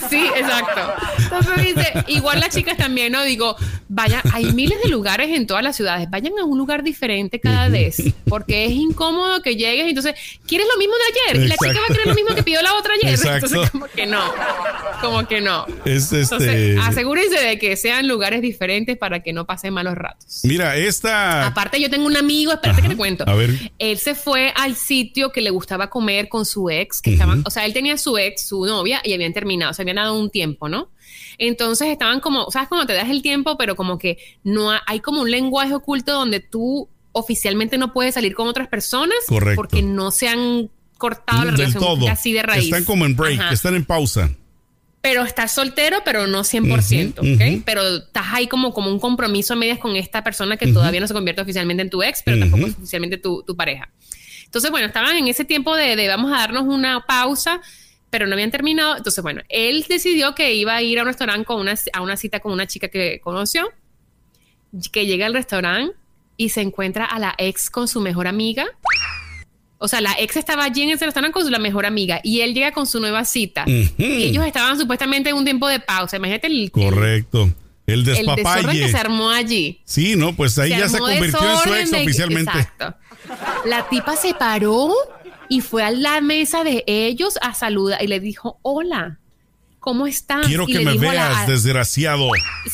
[0.10, 0.94] Sí, exacto.
[1.20, 3.24] Entonces dice, igual las chicas también, ¿no?
[3.24, 3.56] Digo,
[3.90, 7.70] vayan, hay miles de lugares en todas las ciudades, vayan a un lugar diferente cada
[7.70, 10.16] vez, porque es incómodo que llegues entonces,
[10.48, 11.46] ¿quieres lo mismo de ayer?
[11.46, 11.94] Y la chica va a Exacto.
[11.94, 13.14] querer lo mismo que pidió la otra ayer.
[13.14, 13.48] Exacto.
[13.48, 14.22] Entonces, como que no,
[15.02, 15.66] como que no.
[15.86, 16.22] Es este.
[16.22, 20.42] Entonces, asegúrense de que sean lugares diferentes para que no pasen malos ratos.
[20.44, 21.48] Mira, esta.
[21.48, 22.90] Aparte, yo tengo un amigo, espérate Ajá.
[22.90, 23.24] que te cuento.
[23.28, 23.72] A ver.
[23.80, 27.50] Él se fue al sitio que le gustaba comer con su ex, que estaban, o
[27.50, 30.68] sea, él tenía su ex, su novia, y habían terminado, se habían dado un tiempo,
[30.68, 30.90] ¿no?
[31.38, 33.58] Entonces estaban como, ¿sabes cómo te das el tiempo?
[33.58, 38.14] Pero como que no ha- hay como un lenguaje oculto donde tú oficialmente no puedes
[38.16, 39.56] salir con otras personas Correcto.
[39.56, 42.08] porque no se han cortado la del relación todo.
[42.10, 42.66] así de raíz.
[42.66, 44.30] Están como en break, Ajá están en pausa.
[45.02, 47.64] pero estás soltero, pero no 100%, Ujú, ¿ok?
[47.66, 51.08] Pero estás ahí como, como un compromiso a medias con esta persona que todavía no
[51.08, 53.90] se convierte oficialmente en tu ex, pero tampoco es oficialmente tu, tu pareja.
[54.46, 57.62] Entonces, bueno, estaban en ese tiempo de, de vamos a darnos una pausa,
[58.10, 58.98] pero no habían terminado.
[58.98, 62.18] Entonces, bueno, él decidió que iba a ir a un restaurante con una, a una
[62.18, 63.70] cita con una chica que conoció,
[64.92, 65.96] que llega al restaurante
[66.38, 68.66] y se encuentra a la ex con su mejor amiga.
[69.80, 72.42] O sea, la ex estaba allí en ese restaurante con su la mejor amiga y
[72.42, 73.64] él llega con su nueva cita.
[73.68, 73.92] Y
[74.24, 76.18] ellos estaban supuestamente en un tiempo de pausa.
[76.18, 77.50] Imagínate el, Correcto.
[77.86, 78.80] El el, el despapalle.
[78.80, 79.80] que se armó allí.
[79.86, 82.52] Sí, no, pues ahí ya se convirtió en su ex de- oficialmente.
[82.52, 82.96] Exacto.
[83.66, 84.92] La tipa se paró
[85.50, 89.20] y fue a la mesa de ellos a saludar y le dijo, hola,
[89.80, 90.46] ¿cómo estás?
[90.48, 92.30] Quiero Y que me la- veas, desgraciado.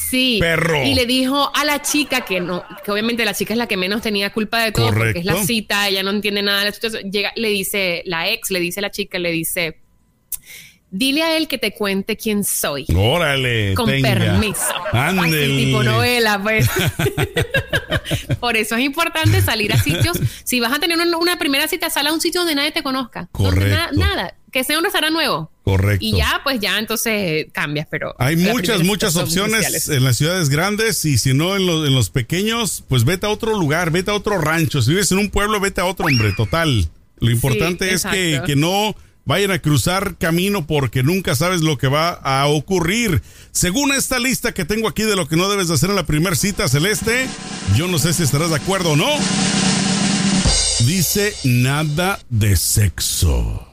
[0.09, 0.37] Sí.
[0.39, 0.83] Perro.
[0.83, 3.77] Y le dijo a la chica que no, que obviamente la chica es la que
[3.77, 6.71] menos tenía culpa de todo porque es la cita, ella no entiende nada de la
[6.71, 7.11] situación.
[7.11, 9.79] Llega, le dice, la ex le dice a la chica, le dice,
[10.93, 12.85] dile a él que te cuente quién soy.
[12.95, 13.73] Órale.
[13.73, 14.09] Con tenga.
[14.13, 14.61] permiso.
[14.93, 15.65] Ándele.
[15.65, 16.69] Tipo novela, pues.
[18.39, 20.17] Por eso es importante salir a sitios.
[20.43, 23.27] Si vas a tener una, primera cita, sal a un sitio donde nadie te conozca.
[23.31, 23.75] Correcto.
[23.75, 24.35] na- nada.
[24.51, 25.51] Que sea un restaurante nuevo.
[25.63, 26.05] Correcto.
[26.05, 28.13] Y ya, pues ya entonces cambias, pero.
[28.19, 32.11] Hay muchas, muchas opciones en las ciudades grandes y si no en, los- en los
[32.11, 34.81] pequeños, pues vete a otro lugar, vete a otro rancho.
[34.83, 36.87] Si vives en un pueblo, vete a otro, hombre, total.
[37.17, 38.95] Lo importante es que, que no
[39.25, 43.21] vayan a cruzar camino porque nunca sabes lo que va a ocurrir.
[43.51, 46.05] Según esta lista que tengo aquí de lo que no debes de hacer en la
[46.05, 47.27] primera cita celeste,
[47.75, 49.09] yo no sé si estarás de acuerdo o no.
[50.85, 53.69] Dice nada de sexo.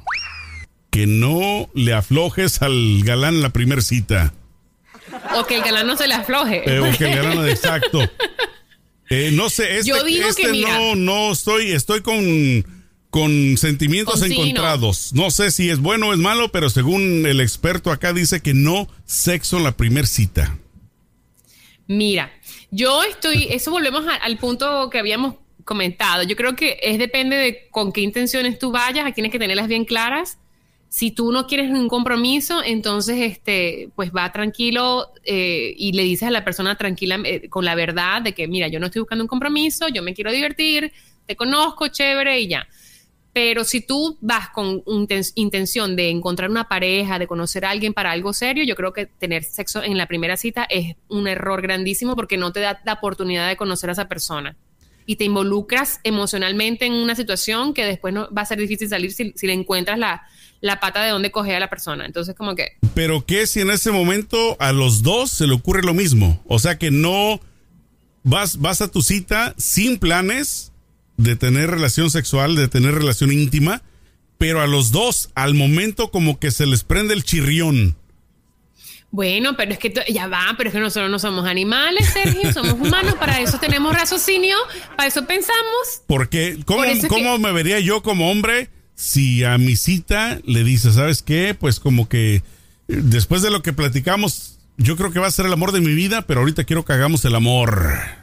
[0.91, 4.35] Que no le aflojes al galán en la primera cita.
[5.37, 6.63] O que el galán no se le afloje.
[6.67, 8.01] Eh, o que el galán exacto.
[9.09, 10.79] Eh, no sé, este, Yo digo que este mira.
[10.79, 12.80] no, no estoy, estoy con,
[13.11, 14.43] con sentimientos Con sí, no.
[14.43, 15.13] encontrados.
[15.15, 15.31] No.
[15.31, 18.89] sé si es bueno o es malo, pero según el experto acá dice que no
[19.05, 20.57] sexo en la primer cita.
[21.87, 22.31] Mira,
[22.71, 25.35] yo estoy, eso volvemos a- al punto que habíamos
[25.65, 26.23] comentado.
[26.23, 29.85] Yo creo que es depende de con qué intenciones tú vayas, tienes que tenerlas bien
[29.85, 30.39] claras.
[30.89, 36.27] Si tú no quieres un compromiso, entonces este, pues va tranquilo eh, y le dices
[36.27, 39.23] a la persona tranquila eh, con la verdad de que mira, yo no estoy buscando
[39.23, 40.93] un compromiso, yo me quiero divertir,
[41.27, 42.67] te conozco, chévere y ya.
[43.33, 47.95] Pero si tú vas con inten- intención de encontrar una pareja, de conocer a alguien
[47.95, 51.63] para algo serio, yo creo que tener sexo en la primera cita es un error
[51.63, 54.57] grandísimo porque no te da la oportunidad de conocer a esa persona.
[55.07, 59.13] Y te involucras emocionalmente en una situación que después no va a ser difícil salir
[59.13, 60.23] si, si le encuentras la,
[60.61, 62.07] la pata de dónde coger a la persona.
[62.07, 65.83] Entonces, como que Pero ¿qué si en ese momento a los dos se le ocurre
[65.83, 66.43] lo mismo?
[66.47, 67.41] O sea que no
[68.23, 70.70] vas, vas a tu cita sin planes
[71.23, 73.83] de tener relación sexual, de tener relación íntima,
[74.39, 77.97] pero a los dos al momento como que se les prende el chirrión.
[79.11, 82.75] Bueno, pero es que ya va, pero es que nosotros no somos animales, Sergio, somos
[82.75, 84.57] humanos, para eso tenemos raciocinio,
[84.97, 86.03] para eso pensamos.
[86.07, 90.41] Porque, ¿cómo, Por eso es cómo me vería yo como hombre si a mi cita
[90.45, 91.57] le dice, ¿sabes qué?
[91.59, 92.43] Pues como que eh,
[92.87, 95.93] después de lo que platicamos, yo creo que va a ser el amor de mi
[95.93, 98.20] vida, pero ahorita quiero que hagamos el amor.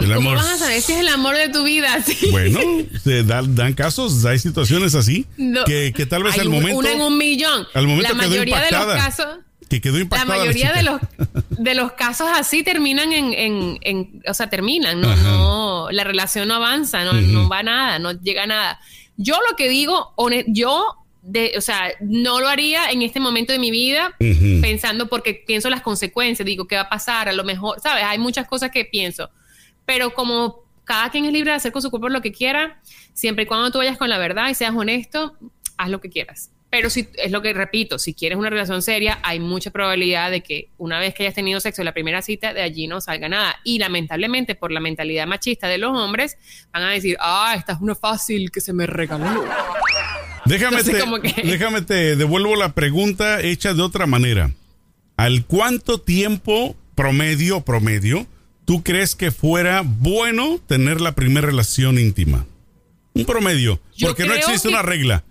[0.00, 0.36] El ¿Cómo amor.
[0.44, 2.02] vas a saber si es el amor de tu vida?
[2.06, 2.30] Sí.
[2.30, 2.60] Bueno,
[3.02, 5.64] se dan, dan casos, hay situaciones así No.
[5.64, 7.66] que, que tal vez al un- momento Una en un millón.
[7.74, 8.96] al momento la quedó mayoría de los impactada.
[8.96, 9.38] casos,
[9.68, 10.38] que quedó la impactada.
[10.38, 11.00] mayoría de chica.
[11.48, 16.04] los de los casos así terminan en, en, en- o sea, terminan, no, no, la
[16.04, 18.80] relación no avanza, no, no va a nada, no llega a nada.
[19.16, 20.12] Yo lo que digo,
[20.48, 20.84] yo
[21.22, 24.60] de, o sea, no lo haría en este momento de mi vida Ujú.
[24.60, 27.28] pensando porque pienso las consecuencias, digo, ¿qué va a pasar?
[27.28, 28.04] A lo mejor, ¿sabes?
[28.04, 29.30] Hay muchas cosas que pienso.
[29.86, 32.80] Pero como cada quien es libre de hacer con su cuerpo lo que quiera,
[33.12, 35.36] siempre y cuando tú vayas con la verdad y seas honesto,
[35.76, 36.50] haz lo que quieras.
[36.74, 40.42] Pero si es lo que repito, si quieres una relación seria, hay mucha probabilidad de
[40.42, 43.28] que una vez que hayas tenido sexo en la primera cita, de allí no salga
[43.28, 43.54] nada.
[43.62, 46.36] Y lamentablemente, por la mentalidad machista de los hombres,
[46.72, 49.44] van a decir, ah, esta es una fácil que se me regaló.
[50.46, 50.92] Déjame, te,
[51.44, 54.50] déjame te devuelvo la pregunta hecha de otra manera.
[55.16, 58.26] ¿Al cuánto tiempo promedio, promedio,
[58.64, 62.46] tú crees que fuera bueno tener la primera relación íntima?
[63.14, 65.24] Un promedio, porque no existe una regla.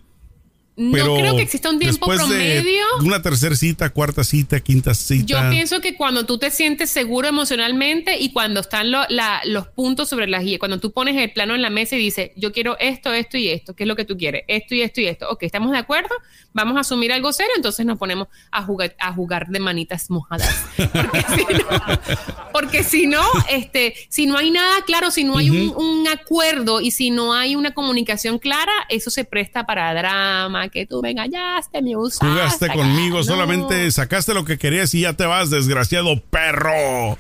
[0.76, 2.84] No creo que exista un tiempo promedio.
[3.01, 5.26] una tercera cita, cuarta cita, quinta cita.
[5.26, 10.28] Yo pienso que cuando tú te sientes seguro emocionalmente y cuando están los puntos sobre
[10.28, 13.13] las guías, cuando tú pones el plano en la mesa y dices, yo quiero esto,
[13.13, 14.45] esto y esto, ¿qué es lo que tú quieres?
[14.47, 15.30] Esto y esto y esto.
[15.30, 16.15] Ok, estamos de acuerdo,
[16.53, 20.65] vamos a asumir algo serio, entonces nos ponemos a jugar, a jugar de manitas mojadas.
[22.51, 26.82] Porque si no, este, si no hay nada claro, si no hay un, un acuerdo
[26.82, 31.11] y si no hay una comunicación clara, eso se presta para drama que tú me
[31.11, 32.26] engañaste, me usaste.
[32.26, 37.18] Jugaste conmigo, solamente sacaste lo que querías y ya te vas, desgraciado perro.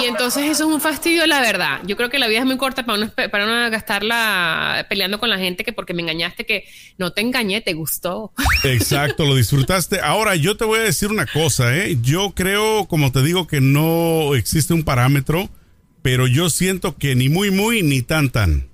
[0.00, 1.80] Y entonces eso es un fastidio, la verdad.
[1.86, 5.30] Yo creo que la vida es muy corta para no, para no gastarla peleando con
[5.30, 6.64] la gente que porque me engañaste, que
[6.98, 8.32] no te engañé, te gustó.
[8.64, 10.00] Exacto, lo disfrutaste.
[10.00, 11.98] Ahora, yo te voy a decir una cosa, ¿eh?
[12.02, 15.48] Yo creo, como te digo, que no existe un parámetro,
[16.00, 18.71] pero yo siento que ni muy, muy, ni tan, tan.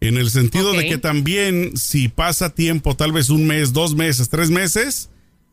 [0.00, 4.28] En el sentido de que también si pasa tiempo, tal vez un mes, dos meses,
[4.28, 5.10] tres meses,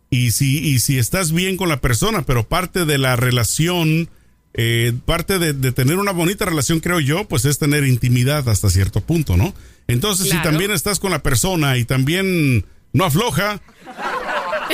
[0.09, 4.07] y si, y si estás bien con la persona, pero parte de la relación,
[4.53, 9.01] eh, parte de, tener una bonita relación, creo yo, pues es tener intimidad hasta cierto
[9.01, 9.53] punto, ¿no?
[9.87, 13.61] Entonces, si también estás con la persona y también no afloja,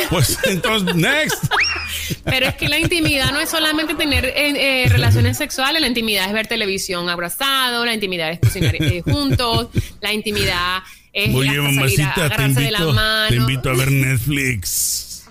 [0.10, 1.46] pues entonces, next.
[2.24, 4.34] Pero es que la intimidad no es solamente tener eh,
[4.84, 9.70] eh, relaciones sexuales, la intimidad es ver televisión abrazado, la intimidad es cocinar eh, juntos,
[10.02, 10.84] la intimidad
[11.14, 12.96] es Oye, mamacita, te invito,
[13.28, 15.26] te invito a ver Netflix.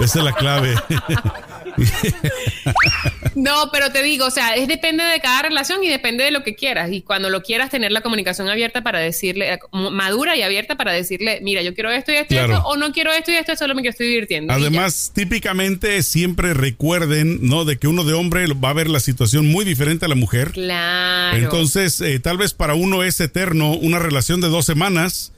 [0.00, 0.74] Esa es la clave.
[3.34, 6.42] no, pero te digo, o sea, es depende de cada relación y depende de lo
[6.42, 6.90] que quieras.
[6.92, 11.40] Y cuando lo quieras, tener la comunicación abierta para decirle, madura y abierta para decirle,
[11.42, 13.74] mira, yo quiero esto y esto y esto, o no quiero esto y esto, solo
[13.74, 14.52] me estoy divirtiendo.
[14.52, 17.64] Además, típicamente siempre recuerden, ¿no?
[17.64, 20.52] De que uno de hombre va a ver la situación muy diferente a la mujer.
[20.52, 21.36] Claro.
[21.36, 25.32] Entonces, eh, tal vez para uno es eterno una relación de dos semanas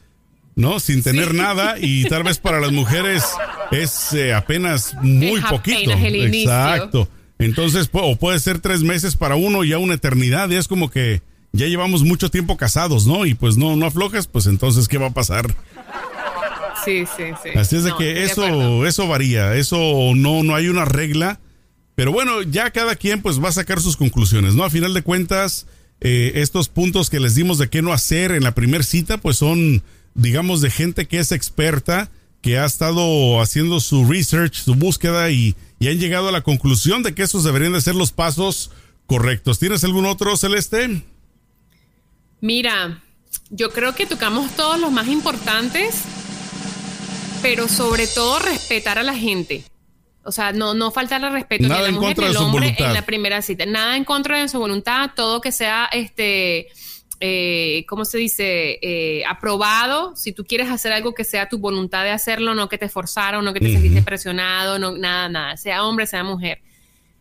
[0.58, 0.80] ¿no?
[0.80, 3.22] Sin tener nada y tal vez para las mujeres
[3.70, 5.92] es eh, apenas muy poquito.
[5.92, 7.08] Exacto.
[7.38, 10.90] Entonces, o puede ser tres meses para uno y ya una eternidad y es como
[10.90, 13.24] que ya llevamos mucho tiempo casados, ¿no?
[13.24, 15.46] Y pues no, no aflojas, pues entonces, ¿qué va a pasar?
[16.84, 17.50] Sí, sí, sí.
[17.56, 21.38] Así es de que eso, eso varía, eso no, no hay una regla,
[21.94, 24.64] pero bueno, ya cada quien pues va a sacar sus conclusiones, ¿no?
[24.64, 25.68] A final de cuentas,
[26.00, 29.36] eh, estos puntos que les dimos de qué no hacer en la primera cita, pues
[29.36, 29.84] son
[30.18, 32.10] digamos, de gente que es experta,
[32.42, 37.14] que ha estado haciendo su research, su búsqueda y, han llegado a la conclusión de
[37.14, 38.72] que esos deberían de ser los pasos
[39.06, 39.60] correctos.
[39.60, 41.04] ¿Tienes algún otro, Celeste?
[42.40, 43.00] Mira,
[43.50, 46.02] yo creo que tocamos todos los más importantes,
[47.40, 49.64] pero sobre todo respetar a la gente.
[50.24, 52.76] O sea, no, no faltar al respeto Nada ni a la mujer ni al hombre
[52.76, 53.66] en la primera cita.
[53.66, 56.68] Nada en contra de su voluntad, todo que sea este
[57.20, 58.78] eh, ¿cómo se dice?
[58.80, 60.14] Eh, aprobado.
[60.14, 63.44] Si tú quieres hacer algo que sea tu voluntad de hacerlo, no que te forzaron,
[63.44, 66.60] no que te sentiste presionado, no, nada, nada, sea hombre, sea mujer.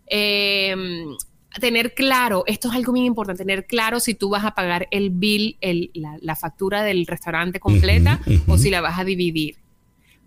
[0.06, 1.16] Em,
[1.60, 5.10] tener claro, esto es algo muy importante, tener claro si tú vas a pagar el
[5.10, 9.56] bill, el, la, factura del restaurante completa o si la vas a dividir.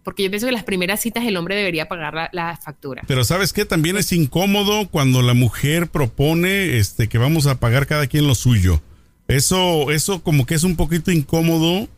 [0.02, 3.04] Porque yo pienso que las primeras citas el hombre debería pagar la, la, factura.
[3.06, 7.86] Pero sabes qué, también es incómodo cuando la mujer propone este, que vamos a pagar
[7.86, 8.82] cada quien lo suyo.
[9.30, 11.88] Eso, eso como que es un poquito incómodo,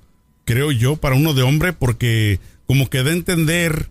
[0.45, 3.89] creo yo, para uno de hombre, porque como que da a entender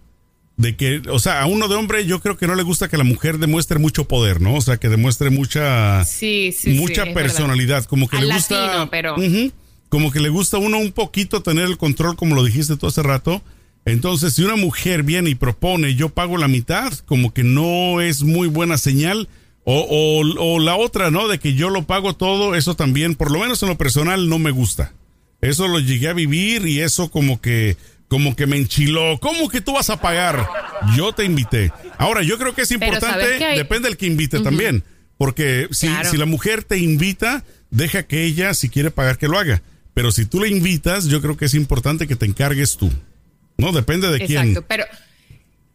[0.57, 2.97] de que, o sea, a uno de hombre yo creo que no le gusta que
[2.97, 4.55] la mujer demuestre mucho poder, ¿no?
[4.55, 6.05] O sea, que demuestre mucha,
[6.67, 9.15] mucha personalidad, como que le gusta, pero...
[9.89, 12.87] como que le gusta a uno un poquito tener el control, como lo dijiste tú
[12.87, 13.41] hace rato.
[13.85, 18.21] Entonces, si una mujer viene y propone, yo pago la mitad, como que no es
[18.21, 19.27] muy buena señal
[19.63, 21.27] o, o, la otra, ¿no?
[21.27, 24.39] De que yo lo pago todo, eso también, por lo menos en lo personal, no
[24.39, 24.93] me gusta.
[25.41, 29.19] Eso lo llegué a vivir y eso como que, como que me enchiló.
[29.19, 30.47] ¿Cómo que tú vas a pagar?
[30.95, 31.71] Yo te invité.
[31.97, 34.83] Ahora, yo creo que es importante, depende del que invite también.
[35.17, 39.37] Porque si, si la mujer te invita, deja que ella, si quiere pagar, que lo
[39.37, 39.61] haga.
[39.93, 42.91] Pero si tú le invitas, yo creo que es importante que te encargues tú.
[43.57, 44.49] No, depende de quién.
[44.49, 44.85] Exacto, pero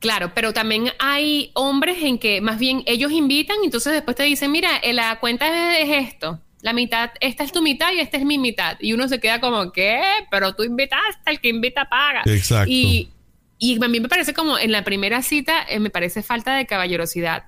[0.07, 4.53] Claro, pero también hay hombres en que más bien ellos invitan entonces después te dicen,
[4.53, 6.41] mira, eh, la cuenta es, esto.
[6.61, 8.77] la mitad, esta es tu mitad y esta es mi mitad.
[8.79, 10.01] Y uno se queda como, ¿qué?
[10.31, 12.23] Pero tú invitaste, el que invita paga.
[12.25, 12.71] Exacto.
[12.71, 13.11] Y,
[13.59, 16.67] y a mí me parece como en la primera cita, eh, me parece falta de
[16.67, 17.47] caballerosidad.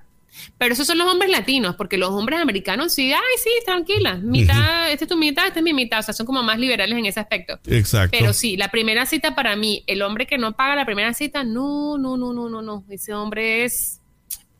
[0.57, 4.91] Pero esos son los hombres latinos, porque los hombres americanos sí, ay, sí, tranquila, mitad,
[4.91, 7.05] esta es tu mitad, esta es mi mitad, o sea, son como más liberales en
[7.05, 7.59] ese aspecto.
[7.67, 8.15] Exacto.
[8.17, 11.43] Pero sí, la primera cita para mí, el hombre que no paga la primera cita,
[11.43, 13.99] no, no, no, no, no, no, ese hombre es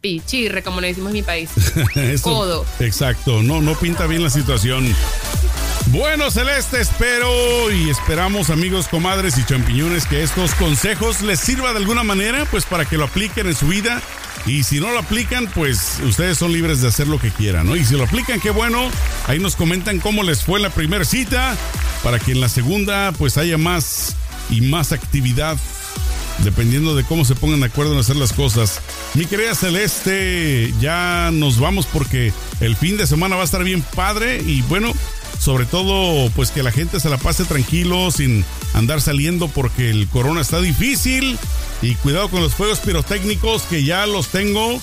[0.02, 1.50] pichirre, como le decimos en mi país.
[1.96, 2.66] Eso- Codo.
[2.80, 4.86] Exacto, no, no pinta bien la situación.
[5.88, 11.78] Bueno, Celeste, espero y esperamos, amigos, comadres y champiñones, que estos consejos les sirva de
[11.80, 14.02] alguna manera, pues para que lo apliquen en su vida.
[14.50, 17.76] Y si no lo aplican, pues ustedes son libres de hacer lo que quieran, ¿no?
[17.76, 18.90] Y si lo aplican, qué bueno.
[19.28, 21.56] Ahí nos comentan cómo les fue la primera cita,
[22.04, 24.16] para que en la segunda, pues haya más
[24.50, 25.56] y más actividad
[26.44, 28.82] dependiendo de cómo se pongan de acuerdo en hacer las cosas.
[29.14, 33.82] Mi querida Celeste, ya nos vamos porque el fin de semana va a estar bien
[33.82, 34.94] padre y bueno,
[35.40, 40.08] sobre todo pues que la gente se la pase tranquilo sin andar saliendo porque el
[40.10, 41.38] corona está difícil
[41.82, 44.80] y cuidado con los fuegos pirotécnicos que ya los tengo,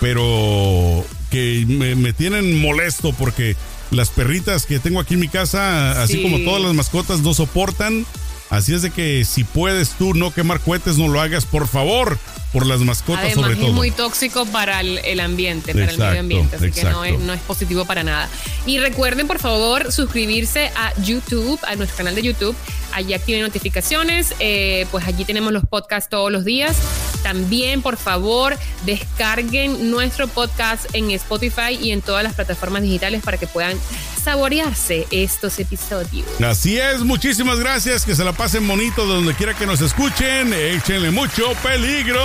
[0.00, 3.56] pero que me, me tienen molesto porque
[3.90, 6.22] las perritas que tengo aquí en mi casa, así Sí.
[6.22, 8.06] como todas las mascotas, no soportan.
[8.50, 12.18] Así es de que si puedes tú no quemar cohetes, no lo hagas, por favor,
[12.52, 13.72] por las mascotas Además, sobre es todo.
[13.72, 17.18] muy tóxico para el, el ambiente, para Exacto, el medio ambiente, así que no es,
[17.18, 18.28] no es positivo para nada.
[18.66, 22.54] Y recuerden, por favor, suscribirse a YouTube, a nuestro canal de YouTube.
[22.92, 26.76] Allí activen notificaciones, eh, pues allí tenemos los podcasts todos los días.
[27.22, 33.38] También, por favor, descarguen nuestro podcast en Spotify y en todas las plataformas digitales para
[33.38, 33.78] que puedan
[34.22, 36.26] saborearse estos episodios.
[36.44, 40.52] Así es, muchísimas gracias, que se la pasen bonito de donde quiera que nos escuchen,
[40.52, 42.22] échenle mucho peligro.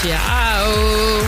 [0.00, 1.24] Ciao。